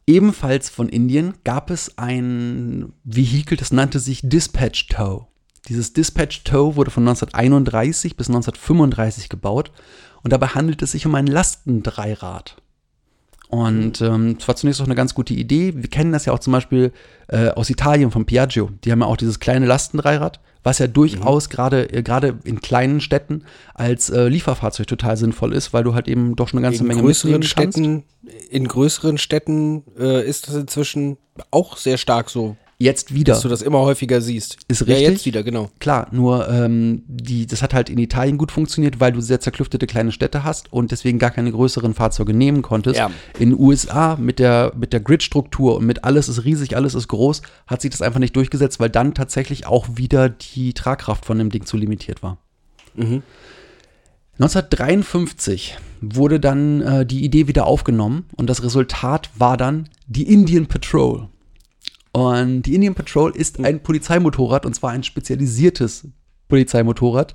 [0.07, 5.27] Ebenfalls von Indien gab es ein Vehikel, das nannte sich Dispatch Tow.
[5.69, 9.71] Dieses Dispatch Tow wurde von 1931 bis 1935 gebaut
[10.23, 12.57] und dabei handelt es sich um ein Lastendreirad.
[13.51, 15.75] Und ähm, es war zunächst auch eine ganz gute Idee.
[15.75, 16.93] Wir kennen das ja auch zum Beispiel
[17.27, 18.71] äh, aus Italien von Piaggio.
[18.85, 21.53] Die haben ja auch dieses kleine Lastendreirad, was ja durchaus mhm.
[21.53, 23.43] gerade äh, gerade in kleinen Städten
[23.75, 26.87] als äh, Lieferfahrzeug total sinnvoll ist, weil du halt eben doch schon eine ganze in
[26.87, 28.05] Menge größeren Städten,
[28.51, 31.17] In größeren Städten äh, ist das inzwischen
[31.51, 33.35] auch sehr stark so Jetzt wieder.
[33.35, 34.57] Dass du das immer häufiger siehst.
[34.67, 35.09] Ist Ja, richtig.
[35.09, 35.71] jetzt wieder, genau.
[35.81, 39.87] Klar, nur ähm, die, das hat halt in Italien gut funktioniert, weil du sehr zerklüftete
[39.87, 42.99] kleine Städte hast und deswegen gar keine größeren Fahrzeuge nehmen konntest.
[42.99, 43.11] Ja.
[43.39, 47.09] In den USA mit der, mit der Grid-Struktur und mit alles ist riesig, alles ist
[47.09, 51.37] groß, hat sich das einfach nicht durchgesetzt, weil dann tatsächlich auch wieder die Tragkraft von
[51.37, 52.39] dem Ding zu limitiert war.
[54.39, 60.65] 1953 wurde dann äh, die Idee wieder aufgenommen und das Resultat war dann die Indian
[60.65, 61.29] Patrol.
[62.13, 66.09] Und die Indian Patrol ist ein Polizeimotorrad und zwar ein spezialisiertes
[66.49, 67.35] Polizeimotorrad,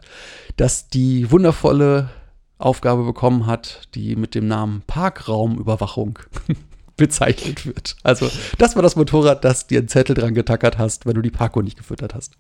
[0.58, 2.10] das die wundervolle
[2.58, 6.20] Aufgabe bekommen hat, die mit dem Namen Parkraumüberwachung
[6.98, 7.96] bezeichnet wird.
[8.04, 11.32] Also, das war das Motorrad, das dir einen Zettel dran getackert hast, wenn du die
[11.32, 12.34] Parko nicht gefüttert hast.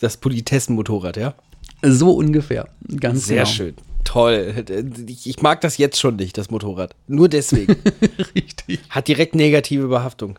[0.00, 1.34] Das Politessenmotorrad, ja?
[1.82, 2.68] So ungefähr.
[3.00, 3.50] Ganz Sehr genau.
[3.50, 3.74] schön.
[4.04, 4.64] Toll.
[5.08, 6.94] Ich, ich mag das jetzt schon nicht, das Motorrad.
[7.06, 7.76] Nur deswegen.
[8.34, 8.80] Richtig.
[8.88, 10.38] Hat direkt negative Behaftung.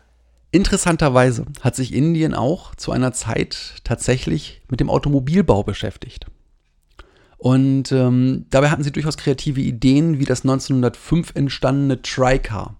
[0.50, 6.26] Interessanterweise hat sich Indien auch zu einer Zeit tatsächlich mit dem Automobilbau beschäftigt.
[7.36, 12.76] Und ähm, dabei hatten sie durchaus kreative Ideen, wie das 1905 entstandene Tricar.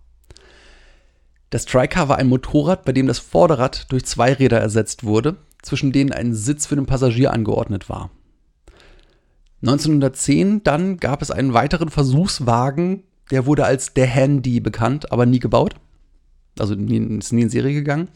[1.50, 5.92] Das Tricar war ein Motorrad, bei dem das Vorderrad durch zwei Räder ersetzt wurde, zwischen
[5.92, 8.10] denen ein Sitz für den Passagier angeordnet war.
[9.62, 15.38] 1910 dann gab es einen weiteren Versuchswagen, der wurde als der Handy bekannt, aber nie
[15.38, 15.74] gebaut
[16.60, 18.08] also nie, ist nie in Serie gegangen.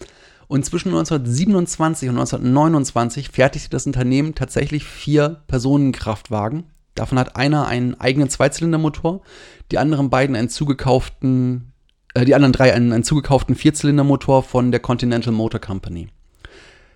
[0.48, 6.64] Und zwischen 1927 und 1929 fertigte das Unternehmen tatsächlich vier Personenkraftwagen.
[6.94, 9.22] Davon hat einer einen eigenen Zweizylindermotor,
[9.70, 11.72] die anderen beiden einen zugekauften,
[12.12, 16.09] äh, die anderen drei einen, einen zugekauften Vierzylindermotor von der Continental Motor Company.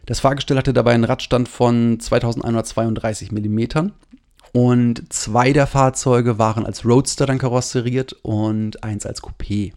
[0.04, 3.92] Das Fahrgestell hatte dabei einen Radstand von 2132 Millimetern
[4.52, 9.72] und zwei der Fahrzeuge waren als Roadster dann karosseriert und eins als Coupé.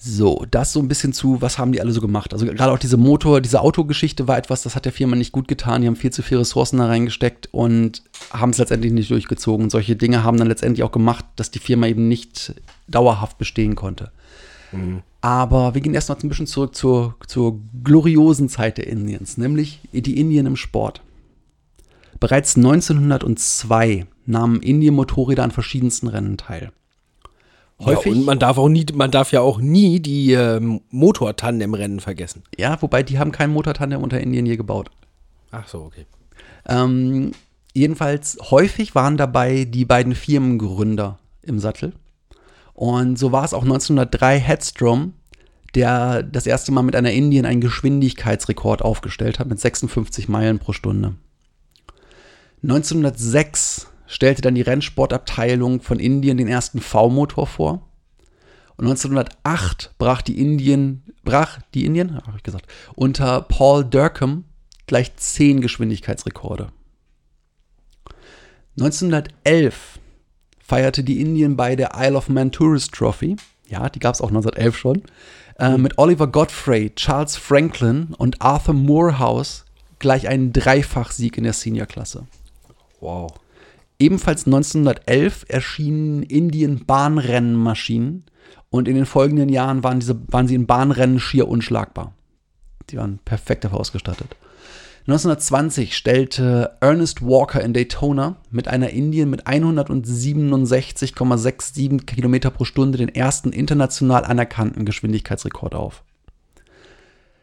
[0.00, 2.32] So, das so ein bisschen zu, was haben die alle so gemacht?
[2.32, 5.48] Also gerade auch diese Motor, diese Autogeschichte war etwas, das hat der Firma nicht gut
[5.48, 5.82] getan.
[5.82, 9.64] Die haben viel zu viele Ressourcen da reingesteckt und haben es letztendlich nicht durchgezogen.
[9.64, 12.54] Und solche Dinge haben dann letztendlich auch gemacht, dass die Firma eben nicht
[12.86, 14.12] dauerhaft bestehen konnte.
[15.20, 19.80] Aber wir gehen erst noch ein bisschen zurück zur, zur gloriosen Zeit der Indiens, nämlich
[19.92, 21.02] die Indien im Sport.
[22.20, 26.70] Bereits 1902 nahmen Indien-Motorräder an verschiedensten Rennen teil.
[27.80, 28.12] Häufig.
[28.12, 32.42] Ja, und man darf auch nie, man darf ja auch nie die ähm, Motortandem-Rennen vergessen.
[32.56, 34.90] Ja, wobei die haben keinen Motortandem unter Indien je gebaut.
[35.52, 36.06] Ach so, okay.
[36.66, 37.32] Ähm,
[37.74, 41.92] jedenfalls häufig waren dabei die beiden Firmengründer im Sattel.
[42.74, 45.14] Und so war es auch 1903 Headstrom,
[45.74, 50.72] der das erste Mal mit einer Indien einen Geschwindigkeitsrekord aufgestellt hat mit 56 Meilen pro
[50.72, 51.14] Stunde.
[52.62, 57.88] 1906 stellte dann die Rennsportabteilung von Indien den ersten V-Motor vor.
[58.76, 64.44] Und 1908 brach die Indien, brach die Indien, habe ich gesagt, unter Paul Durkham
[64.86, 66.68] gleich zehn Geschwindigkeitsrekorde.
[68.80, 69.98] 1911
[70.58, 73.36] feierte die Indien bei der Isle of Man Tourist Trophy,
[73.68, 75.02] ja, die gab es auch 1911 schon,
[75.58, 79.64] äh, mit Oliver Godfrey, Charles Franklin und Arthur Moorhouse
[79.98, 82.26] gleich einen Dreifachsieg in der Seniorklasse.
[83.00, 83.32] Wow.
[84.00, 88.24] Ebenfalls 1911 erschienen Indien Bahnrennenmaschinen
[88.70, 92.14] und in den folgenden Jahren waren, diese, waren sie in Bahnrennen schier unschlagbar.
[92.90, 94.36] Die waren perfekt dafür ausgestattet.
[95.08, 103.08] 1920 stellte Ernest Walker in Daytona mit einer Indien mit 167,67 Kilometer pro Stunde den
[103.08, 106.04] ersten international anerkannten Geschwindigkeitsrekord auf.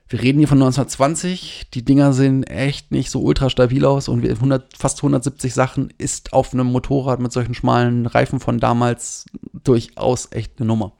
[0.07, 1.71] Wir reden hier von 1920.
[1.73, 6.31] Die Dinger sehen echt nicht so ultra stabil aus und 100, fast 170 Sachen ist
[6.31, 9.25] auf einem Motorrad mit solchen schmalen Reifen von damals
[9.63, 10.91] durchaus echt eine Nummer.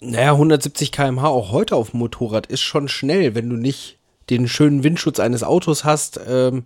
[0.00, 3.98] Naja, 170 km/h auch heute auf dem Motorrad ist schon schnell, wenn du nicht
[4.30, 6.20] den schönen Windschutz eines Autos hast.
[6.28, 6.64] Ähm,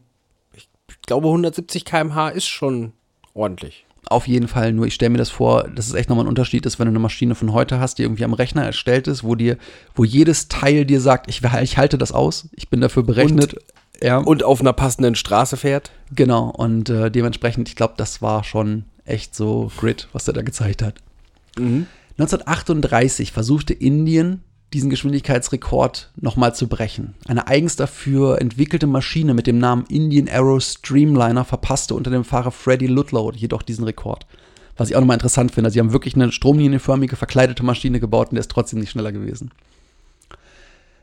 [0.55, 0.69] ich
[1.07, 2.93] glaube, 170 km/h ist schon
[3.33, 3.86] ordentlich.
[4.09, 6.64] Auf jeden Fall, nur ich stelle mir das vor, dass es echt nochmal ein Unterschied
[6.64, 9.35] ist, wenn du eine Maschine von heute hast, die irgendwie am Rechner erstellt ist, wo
[9.35, 9.59] dir,
[9.97, 13.55] wo jedes Teil dir sagt, ich, ich halte das aus, ich bin dafür berechnet.
[13.55, 13.62] Und,
[14.03, 14.19] ja.
[14.19, 15.90] und auf einer passenden Straße fährt.
[16.14, 20.42] Genau, und äh, dementsprechend, ich glaube, das war schon echt so Grid, was er da
[20.42, 20.95] gezeigt hat.
[21.59, 21.87] Mhm.
[22.19, 24.42] 1938 versuchte Indien,
[24.77, 27.15] diesen Geschwindigkeitsrekord nochmal zu brechen.
[27.27, 32.51] Eine eigens dafür entwickelte Maschine mit dem Namen Indian Aero Streamliner verpasste unter dem Fahrer
[32.51, 34.27] Freddie Ludlow jedoch diesen Rekord.
[34.77, 35.71] Was ich auch nochmal interessant finde.
[35.71, 39.51] Sie haben wirklich eine stromlinienförmige, verkleidete Maschine gebaut und der ist trotzdem nicht schneller gewesen.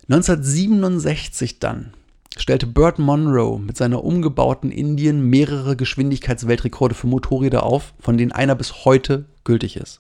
[0.08, 1.94] 1967 dann
[2.38, 8.54] stellte Burt Monroe mit seiner umgebauten Indien mehrere Geschwindigkeitsweltrekorde für Motorräder auf, von denen einer
[8.54, 10.00] bis heute gültig ist.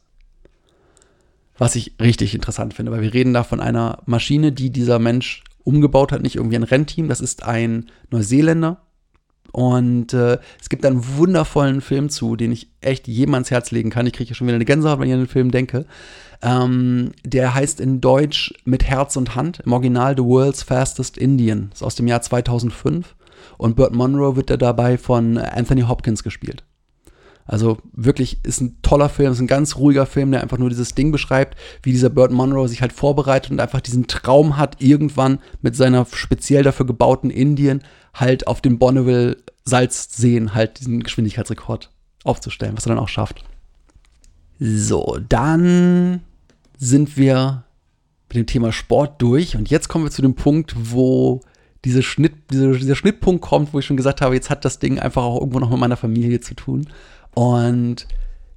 [1.57, 5.43] Was ich richtig interessant finde, weil wir reden da von einer Maschine, die dieser Mensch
[5.63, 7.07] umgebaut hat, nicht irgendwie ein Rennteam.
[7.07, 8.81] Das ist ein Neuseeländer.
[9.51, 13.91] Und äh, es gibt einen wundervollen Film zu, den ich echt jedem ans Herz legen
[13.91, 14.07] kann.
[14.07, 15.85] Ich kriege ja schon wieder eine Gänsehaut, wenn ich an den Film denke.
[16.41, 21.69] Ähm, der heißt in Deutsch Mit Herz und Hand, im Original The World's Fastest Indian.
[21.71, 23.15] Ist aus dem Jahr 2005.
[23.57, 26.63] Und Burt Monroe wird da dabei von Anthony Hopkins gespielt.
[27.45, 30.95] Also wirklich ist ein toller Film, ist ein ganz ruhiger Film, der einfach nur dieses
[30.95, 35.39] Ding beschreibt, wie dieser Burt Monroe sich halt vorbereitet und einfach diesen Traum hat, irgendwann
[35.61, 41.89] mit seiner speziell dafür gebauten Indien halt auf dem Bonneville Salzseen halt diesen Geschwindigkeitsrekord
[42.23, 43.43] aufzustellen, was er dann auch schafft.
[44.59, 46.21] So, dann
[46.77, 47.63] sind wir
[48.29, 51.41] mit dem Thema Sport durch und jetzt kommen wir zu dem Punkt, wo
[51.85, 54.99] diese Schnitt, diese, dieser Schnittpunkt kommt, wo ich schon gesagt habe, jetzt hat das Ding
[54.99, 56.87] einfach auch irgendwo noch mit meiner Familie zu tun.
[57.33, 58.07] Und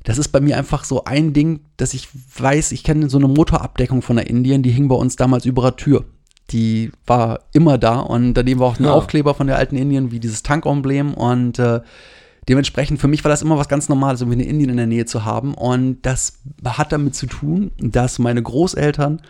[0.04, 2.08] das ist bei mir einfach so ein Ding, dass ich
[2.38, 5.62] weiß, ich kenne so eine Motorabdeckung von der Indien, die hing bei uns damals über
[5.62, 6.04] der Tür.
[6.50, 8.92] Die war immer da und daneben war auch ein Ja.
[8.92, 11.80] Aufkleber von der alten Indien, wie dieses Tankomblem und äh,
[12.48, 15.06] dementsprechend für mich war das immer was ganz Normales, irgendwie eine Indien in der Nähe
[15.06, 19.22] zu haben und das hat damit zu tun, dass meine Großeltern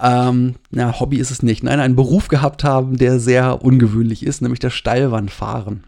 [0.00, 4.42] ähm, na, Hobby ist es nicht, nein, einen Beruf gehabt haben, der sehr ungewöhnlich ist,
[4.42, 5.84] nämlich das Steilwandfahren.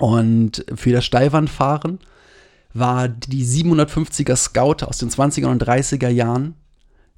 [0.00, 1.98] Und für das Steilwandfahren
[2.72, 6.54] war die 750er Scout aus den 20er und 30er Jahren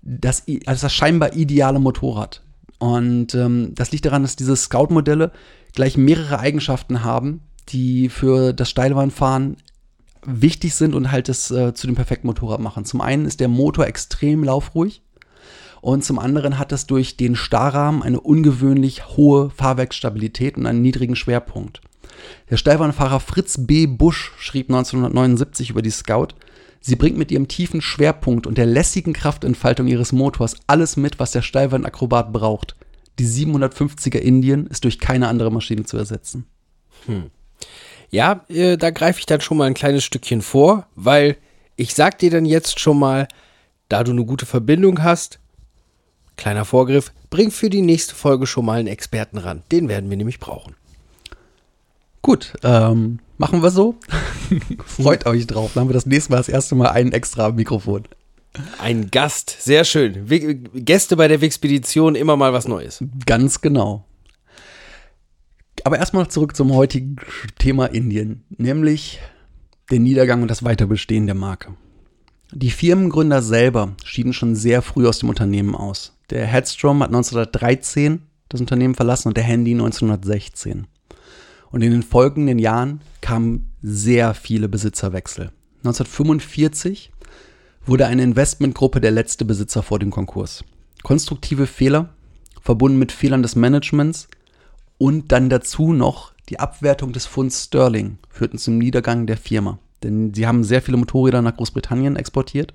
[0.02, 2.42] das, also das scheinbar ideale Motorrad.
[2.80, 5.30] Und ähm, das liegt daran, dass diese Scout-Modelle
[5.74, 9.58] gleich mehrere Eigenschaften haben, die für das Steilwandfahren
[10.26, 12.84] wichtig sind und halt das äh, zu dem perfekten Motorrad machen.
[12.84, 15.02] Zum einen ist der Motor extrem laufruhig
[15.80, 21.14] und zum anderen hat es durch den Starrahmen eine ungewöhnlich hohe Fahrwerksstabilität und einen niedrigen
[21.14, 21.80] Schwerpunkt.
[22.50, 23.86] Der Steilbahnfahrer Fritz B.
[23.86, 26.28] Busch schrieb 1979 über die Scout,
[26.80, 31.32] sie bringt mit ihrem tiefen Schwerpunkt und der lässigen Kraftentfaltung ihres Motors alles mit, was
[31.32, 32.76] der Steilwandakrobat braucht.
[33.18, 36.46] Die 750er Indien ist durch keine andere Maschine zu ersetzen.
[38.10, 41.36] Ja, äh, da greife ich dann schon mal ein kleines Stückchen vor, weil
[41.76, 43.26] ich sag dir dann jetzt schon mal,
[43.88, 45.38] da du eine gute Verbindung hast,
[46.36, 49.62] kleiner Vorgriff, bring für die nächste Folge schon mal einen Experten ran.
[49.72, 50.74] Den werden wir nämlich brauchen.
[52.22, 53.96] Gut, ähm, machen wir so.
[54.86, 55.72] Freut euch drauf.
[55.74, 58.04] Dann haben wir das nächste Mal das erste Mal ein extra Mikrofon.
[58.78, 60.26] Ein Gast, sehr schön.
[60.74, 63.02] Gäste bei der Wixpedition, immer mal was Neues.
[63.26, 64.04] Ganz genau.
[65.84, 67.16] Aber erstmal zurück zum heutigen
[67.58, 69.18] Thema Indien, nämlich
[69.90, 71.74] den Niedergang und das Weiterbestehen der Marke.
[72.52, 76.18] Die Firmengründer selber schieden schon sehr früh aus dem Unternehmen aus.
[76.30, 80.86] Der Headstrom hat 1913 das Unternehmen verlassen und der Handy 1916.
[81.72, 85.50] Und in den folgenden Jahren kamen sehr viele Besitzerwechsel.
[85.78, 87.10] 1945
[87.84, 90.64] wurde eine Investmentgruppe der letzte Besitzer vor dem Konkurs.
[91.02, 92.10] Konstruktive Fehler,
[92.60, 94.28] verbunden mit Fehlern des Managements
[94.98, 99.78] und dann dazu noch die Abwertung des Pfunds Sterling führten zum Niedergang der Firma.
[100.02, 102.74] Denn sie haben sehr viele Motorräder nach Großbritannien exportiert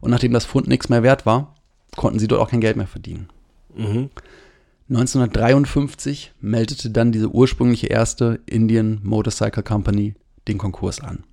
[0.00, 1.54] und nachdem das Pfund nichts mehr wert war,
[1.96, 3.28] konnten sie dort auch kein Geld mehr verdienen.
[4.92, 10.14] 1953 meldete dann diese ursprüngliche erste Indian Motorcycle Company
[10.48, 11.24] den Konkurs an.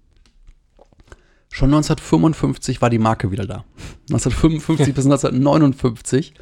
[1.51, 3.65] Schon 1955 war die Marke wieder da.
[4.09, 6.33] 1955 bis 1959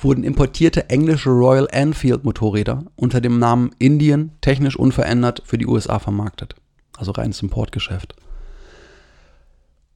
[0.00, 6.00] wurden importierte englische Royal Enfield Motorräder unter dem Namen Indian technisch unverändert für die USA
[6.00, 6.56] vermarktet.
[6.96, 8.16] Also reines Importgeschäft.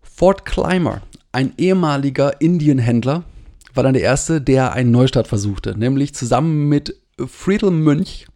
[0.03, 3.25] Ford Clymer, ein ehemaliger Indienhändler,
[3.75, 8.27] war dann der erste, der einen Neustart versuchte, nämlich zusammen mit Friedel Münch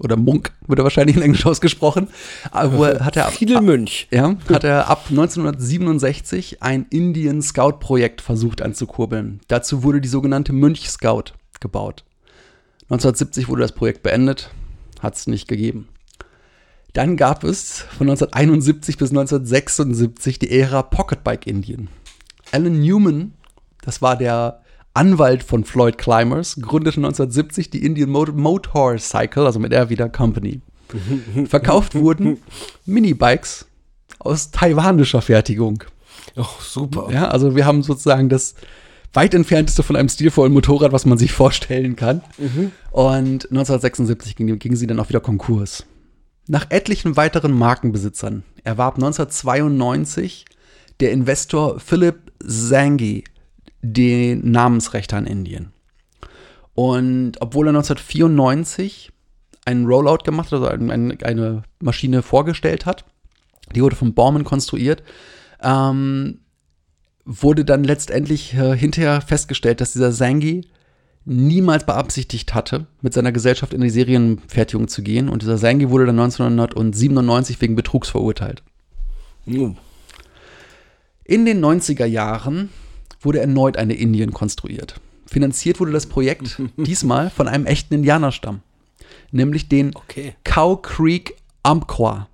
[0.00, 2.08] oder Munk, wird er wahrscheinlich in Englisch ausgesprochen,
[2.52, 4.08] äh, wo er, hat er ab, Friedel Münch.
[4.10, 9.40] ja, hat er ab 1967 ein Indian Scout Projekt versucht anzukurbeln.
[9.48, 12.04] Dazu wurde die sogenannte Münch Scout gebaut.
[12.84, 14.50] 1970 wurde das Projekt beendet,
[15.00, 15.88] hat es nicht gegeben.
[16.92, 21.88] Dann gab es von 1971 bis 1976 die Ära Pocketbike Indien.
[22.52, 23.32] Alan Newman,
[23.82, 24.62] das war der
[24.94, 30.60] Anwalt von Floyd Climbers, gründete 1970 die Indian Mot Motorcycle, also mit er wieder Company.
[31.46, 32.38] Verkauft wurden
[32.86, 33.66] Minibikes
[34.20, 35.82] aus taiwanischer Fertigung.
[36.36, 37.08] Oh, super.
[37.10, 38.54] Ja, also wir haben sozusagen das
[39.12, 42.22] weit entfernteste von einem stilvollen Motorrad, was man sich vorstellen kann.
[42.90, 45.84] Und 1976 ging, ging sie dann auch wieder Konkurs.
[46.46, 50.44] Nach etlichen weiteren Markenbesitzern erwarb 1992
[51.00, 53.24] der Investor Philip Zangi
[53.84, 55.72] den Namensrechte an Indien.
[56.74, 59.12] Und obwohl er 1994
[59.64, 63.04] einen Rollout gemacht hat, also ein, ein, eine Maschine vorgestellt hat,
[63.74, 65.02] die wurde von Borman konstruiert,
[65.62, 66.40] ähm,
[67.24, 70.66] wurde dann letztendlich äh, hinterher festgestellt, dass dieser Zangi
[71.24, 75.30] niemals beabsichtigt hatte, mit seiner Gesellschaft in die Serienfertigung zu gehen.
[75.30, 78.62] Und dieser Sengi wurde dann 1997 wegen Betrugs verurteilt.
[79.46, 79.74] Uh,
[81.24, 82.68] In den 90er Jahren
[83.24, 85.00] wurde erneut eine Indien konstruiert.
[85.26, 88.60] Finanziert wurde das Projekt diesmal von einem echten Indianerstamm,
[89.32, 90.34] nämlich den Okay.
[90.44, 92.28] Cow Creek Umpqua.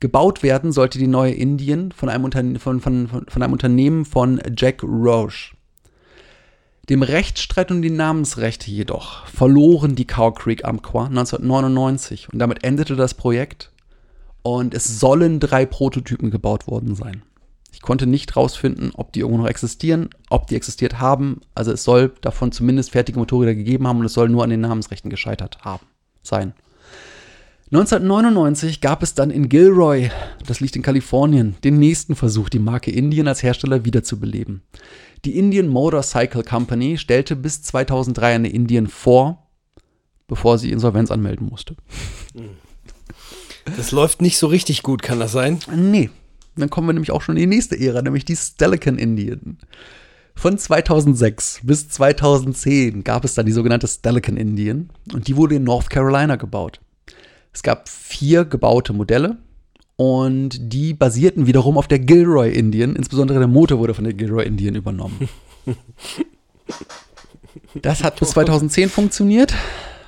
[0.00, 4.40] Gebaut werden sollte die neue Indien von einem, Unterne von, von, von, einem Unternehmen von
[4.56, 5.54] Jack Roche.
[6.88, 12.96] Dem Rechtsstreit um die Namensrechte jedoch verloren die Cow Creek Umpqua 1999 und damit endete
[12.96, 13.70] das Projekt
[14.42, 17.22] und es sollen drei Prototypen gebaut worden sein.
[17.72, 21.40] Ich konnte nicht rausfinden, ob die irgendwo noch existieren, ob die existiert haben.
[21.54, 24.60] Also es soll davon zumindest fertige Motorräder gegeben haben und es soll nur an den
[24.60, 25.86] Namensrechten gescheitert haben
[26.22, 26.54] sein.
[27.72, 30.10] 1999 gab es dann in Gilroy,
[30.46, 34.60] das liegt in Kalifornien, den nächsten Versuch, die Marke Indian als Hersteller wiederzubeleben.
[35.24, 39.46] Die Indian Motorcycle Company stellte bis 2003 eine Indian vor,
[40.28, 41.76] bevor sie Insolvenz anmelden musste.
[43.76, 45.58] Das läuft nicht so richtig gut, kann das sein?
[45.74, 46.10] Nee,
[46.56, 49.58] dann kommen wir nämlich auch schon in die nächste Ära, nämlich die Stelican Indian.
[50.34, 55.64] Von 2006 bis 2010 gab es dann die sogenannte Stelican Indian und die wurde in
[55.64, 56.80] North Carolina gebaut.
[57.52, 59.38] Es gab vier gebaute Modelle
[59.96, 64.44] und die basierten wiederum auf der Gilroy Indian, insbesondere der Motor wurde von der Gilroy
[64.44, 65.28] Indian übernommen.
[67.74, 69.54] Das hat bis 2010 funktioniert,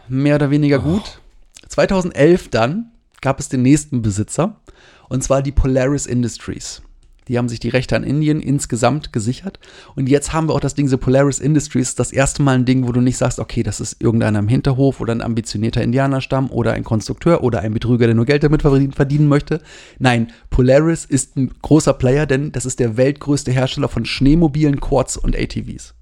[0.09, 1.20] mehr oder weniger gut.
[1.68, 4.61] 2011 dann gab es den nächsten Besitzer
[5.09, 6.83] und zwar die Polaris Industries.
[7.29, 9.59] Die haben sich die Rechte an Indien insgesamt gesichert.
[9.95, 12.87] Und jetzt haben wir auch das Ding, so Polaris Industries, das erste Mal ein Ding,
[12.87, 16.75] wo du nicht sagst, okay, das ist irgendeiner im Hinterhof oder ein ambitionierter Indianerstamm oder
[16.75, 19.63] ein Konstrukteur oder ein Betrüger, der nur Geld damit verdienen möchte.
[19.99, 25.17] Nein, Polaris ist ein großer Player, denn das ist der weltgrößte Hersteller von Schneemobilen, Quads
[25.17, 25.95] und ATVs.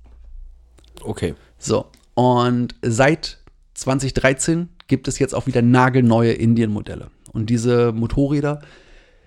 [1.03, 1.35] Okay.
[1.59, 3.39] So, und seit
[3.75, 7.11] 2013 gibt es jetzt auch wieder nagelneue Indien-Modelle.
[7.33, 8.61] Und diese Motorräder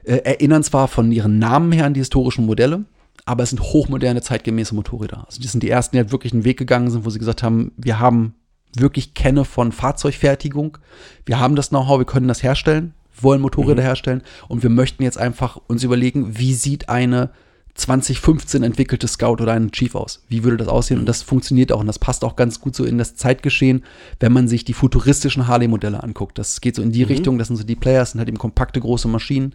[0.06, 2.86] äh, erinnern zwar von ihren Namen her an die historischen Modelle,
[3.26, 5.26] aber es sind hochmoderne, zeitgemäße Motorräder.
[5.26, 7.43] Also die sind die ersten, die halt wirklich einen Weg gegangen sind, wo sie gesagt
[7.43, 8.36] haben, wir haben
[8.76, 10.78] wirklich Kenne von Fahrzeugfertigung,
[11.26, 15.18] wir haben das Know-how, wir können das herstellen, wollen Motorräder herstellen und wir möchten jetzt
[15.18, 17.30] einfach uns überlegen, wie sieht eine
[17.76, 20.24] 2015 entwickelte Scout oder ein Chief aus?
[20.30, 21.00] Wie würde das aussehen?
[21.00, 23.84] Und das funktioniert auch und das passt auch ganz gut so in das Zeitgeschehen,
[24.20, 26.40] wenn man sich die futuristischen Harley-Modelle anguckt.
[26.40, 28.80] Das geht so in die Richtung, das sind so die Players, sind halt eben kompakte
[28.80, 29.54] große Maschinen,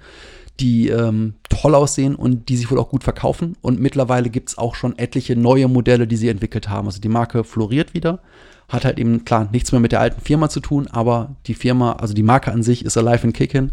[0.61, 3.57] die ähm, toll aussehen und die sich wohl auch gut verkaufen.
[3.63, 6.89] Und mittlerweile gibt es auch schon etliche neue Modelle, die sie entwickelt haben.
[6.89, 8.21] Also die Marke floriert wieder,
[8.69, 11.93] hat halt eben klar nichts mehr mit der alten Firma zu tun, aber die Firma,
[11.93, 13.73] also die Marke an sich ist alive and kicking.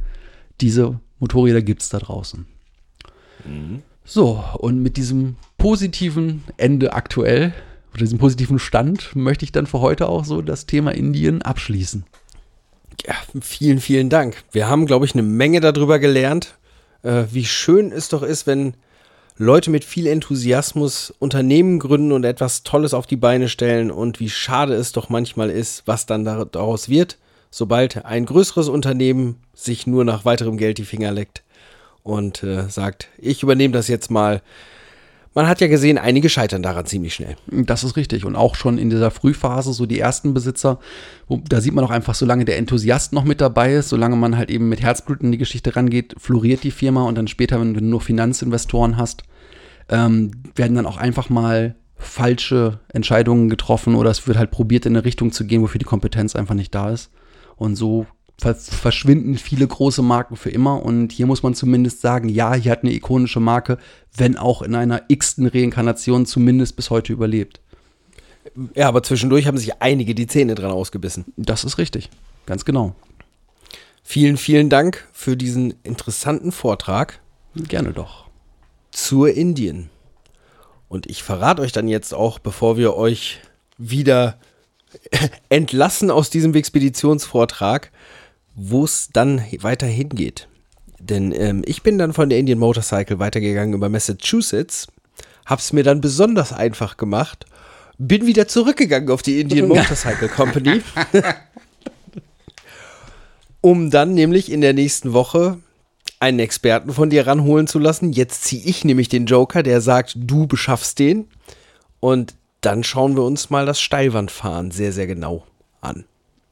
[0.62, 2.48] Diese Motorräder gibt es da draußen.
[4.10, 7.53] So, und mit diesem positiven Ende aktuell,
[7.91, 12.05] oder diesem positiven Stand, möchte ich dann für heute auch so das Thema Indien abschließen.
[13.05, 14.45] Ja, vielen, vielen Dank.
[14.53, 16.58] Wir haben, glaube ich, eine Menge darüber gelernt,
[17.03, 18.76] äh, wie schön es doch ist, wenn
[19.36, 24.30] Leute mit viel Enthusiasmus Unternehmen gründen und etwas Tolles auf die Beine stellen und wie
[24.30, 27.18] schade es doch manchmal ist, was dann da- daraus wird,
[27.51, 31.43] sobald ein größeres Unternehmen sich nur nach weiterem Geld die Finger leckt
[32.08, 34.41] und äh, sagt, ich übernehme das jetzt mal.
[35.34, 37.36] Man hat ja gesehen, einige scheitern daran ziemlich schnell.
[37.45, 38.26] Das ist richtig.
[38.26, 40.80] Und auch schon in dieser Frühphase, so die ersten Besitzer,
[41.28, 44.36] wo, da sieht man auch einfach, solange der Enthusiast noch mit dabei ist, solange man
[44.36, 47.76] halt eben mit Herzblut in die Geschichte rangeht, floriert die Firma und dann später, wenn
[47.76, 49.24] du nur Finanzinvestoren hast,
[49.89, 54.95] ähm, werden dann auch einfach mal falsche Entscheidungen getroffen oder es wird halt probiert, in
[54.95, 57.12] eine Richtung zu gehen, wofür die Kompetenz einfach nicht da ist.
[57.58, 58.08] Und so
[58.39, 60.83] verschwinden viele große Marken für immer.
[60.83, 63.77] Und hier muss man zumindest sagen, ja, hier hat eine ikonische Marke,
[64.15, 67.61] wenn auch in einer x-ten Reinkarnation zumindest bis heute überlebt.
[68.75, 71.25] Ja, aber zwischendurch haben sich einige die Zähne dran ausgebissen.
[71.35, 72.09] Das ist richtig.
[72.45, 72.95] Ganz genau.
[74.03, 77.19] Vielen, vielen Dank für diesen interessanten Vortrag
[77.55, 78.25] Gerne doch.
[78.91, 79.89] zur Indien.
[80.88, 83.39] Und ich verrate euch dann jetzt auch, bevor wir euch
[83.77, 84.39] wieder
[85.49, 87.91] entlassen aus diesem Expeditionsvortrag,
[88.58, 90.49] wo es dann weiter hingeht.
[90.99, 94.88] Denn ähm, ich bin dann von der Indian Motorcycle weitergegangen über Massachusetts,
[95.45, 97.45] hab's mir dann besonders einfach gemacht,
[97.99, 100.82] bin wieder zurückgegangen auf die Indian Motorcycle Company,
[103.62, 105.60] um dann nämlich in der nächsten Woche
[106.20, 108.12] einen Experten von dir ranholen zu lassen.
[108.12, 111.28] Jetzt ziehe ich nämlich den Joker, der sagt, du beschaffst den.
[111.99, 115.45] Und dann schauen wir uns mal das Steilwandfahren sehr, sehr genau
[115.80, 116.05] an.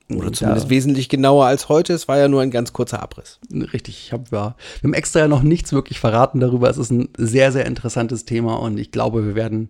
[0.09, 0.69] Oder zumindest Ja.
[0.69, 1.93] wesentlich genauer als heute.
[1.93, 3.39] Es war ja nur ein ganz kurzer Abriss.
[3.51, 6.69] Richtig, ich hab, ja, wir haben extra ja noch nichts wirklich verraten darüber.
[6.69, 9.69] Es ist ein sehr, sehr interessantes Thema und ich glaube, wir werden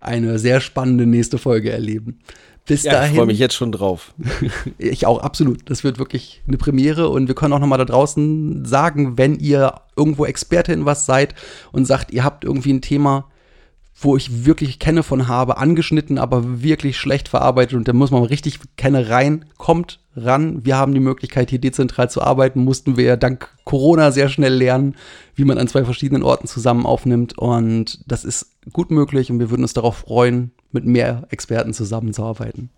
[0.00, 2.20] eine sehr spannende nächste Folge erleben.
[2.64, 3.16] Bis Ja, ich dahin.
[3.16, 4.14] freue mich jetzt schon drauf.
[4.78, 5.68] Ich auch, absolut.
[5.68, 9.74] Das wird wirklich eine Premiere und wir können auch nochmal da draußen sagen, wenn ihr
[9.96, 11.34] irgendwo Experte in was seid
[11.72, 13.24] und sagt, ihr habt irgendwie ein Thema,
[14.04, 18.24] wo ich wirklich Kenne von habe, angeschnitten, aber wirklich schlecht verarbeitet und da muss man
[18.24, 20.64] richtig Kenne rein, kommt ran.
[20.64, 24.54] Wir haben die Möglichkeit, hier dezentral zu arbeiten, mussten wir ja dank Corona sehr schnell
[24.54, 24.96] lernen,
[25.34, 29.50] wie man an zwei verschiedenen Orten zusammen aufnimmt und das ist gut möglich und wir
[29.50, 32.70] würden uns darauf freuen, mit mehr Experten zusammenzuarbeiten.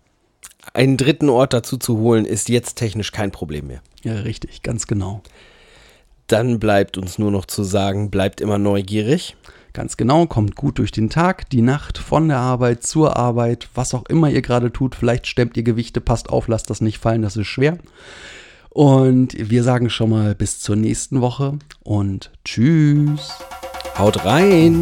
[0.73, 3.81] Einen dritten Ort dazu zu holen, ist jetzt technisch kein Problem mehr.
[4.03, 5.21] Ja, richtig, ganz genau.
[6.27, 9.35] Dann bleibt uns nur noch zu sagen, bleibt immer neugierig.
[9.75, 13.93] Ganz genau, kommt gut durch den Tag, die Nacht, von der Arbeit zur Arbeit, was
[13.93, 14.95] auch immer ihr gerade tut.
[14.95, 17.77] Vielleicht stemmt ihr Gewichte, passt auf, lasst das nicht fallen, das ist schwer.
[18.69, 23.33] Und wir sagen schon mal bis zur nächsten Woche und tschüss.
[23.97, 24.81] Haut rein!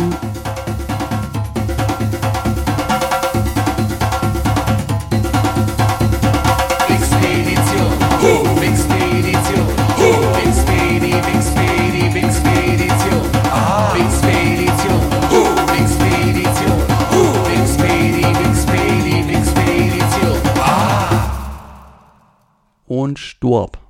[22.96, 23.83] Und Sturb.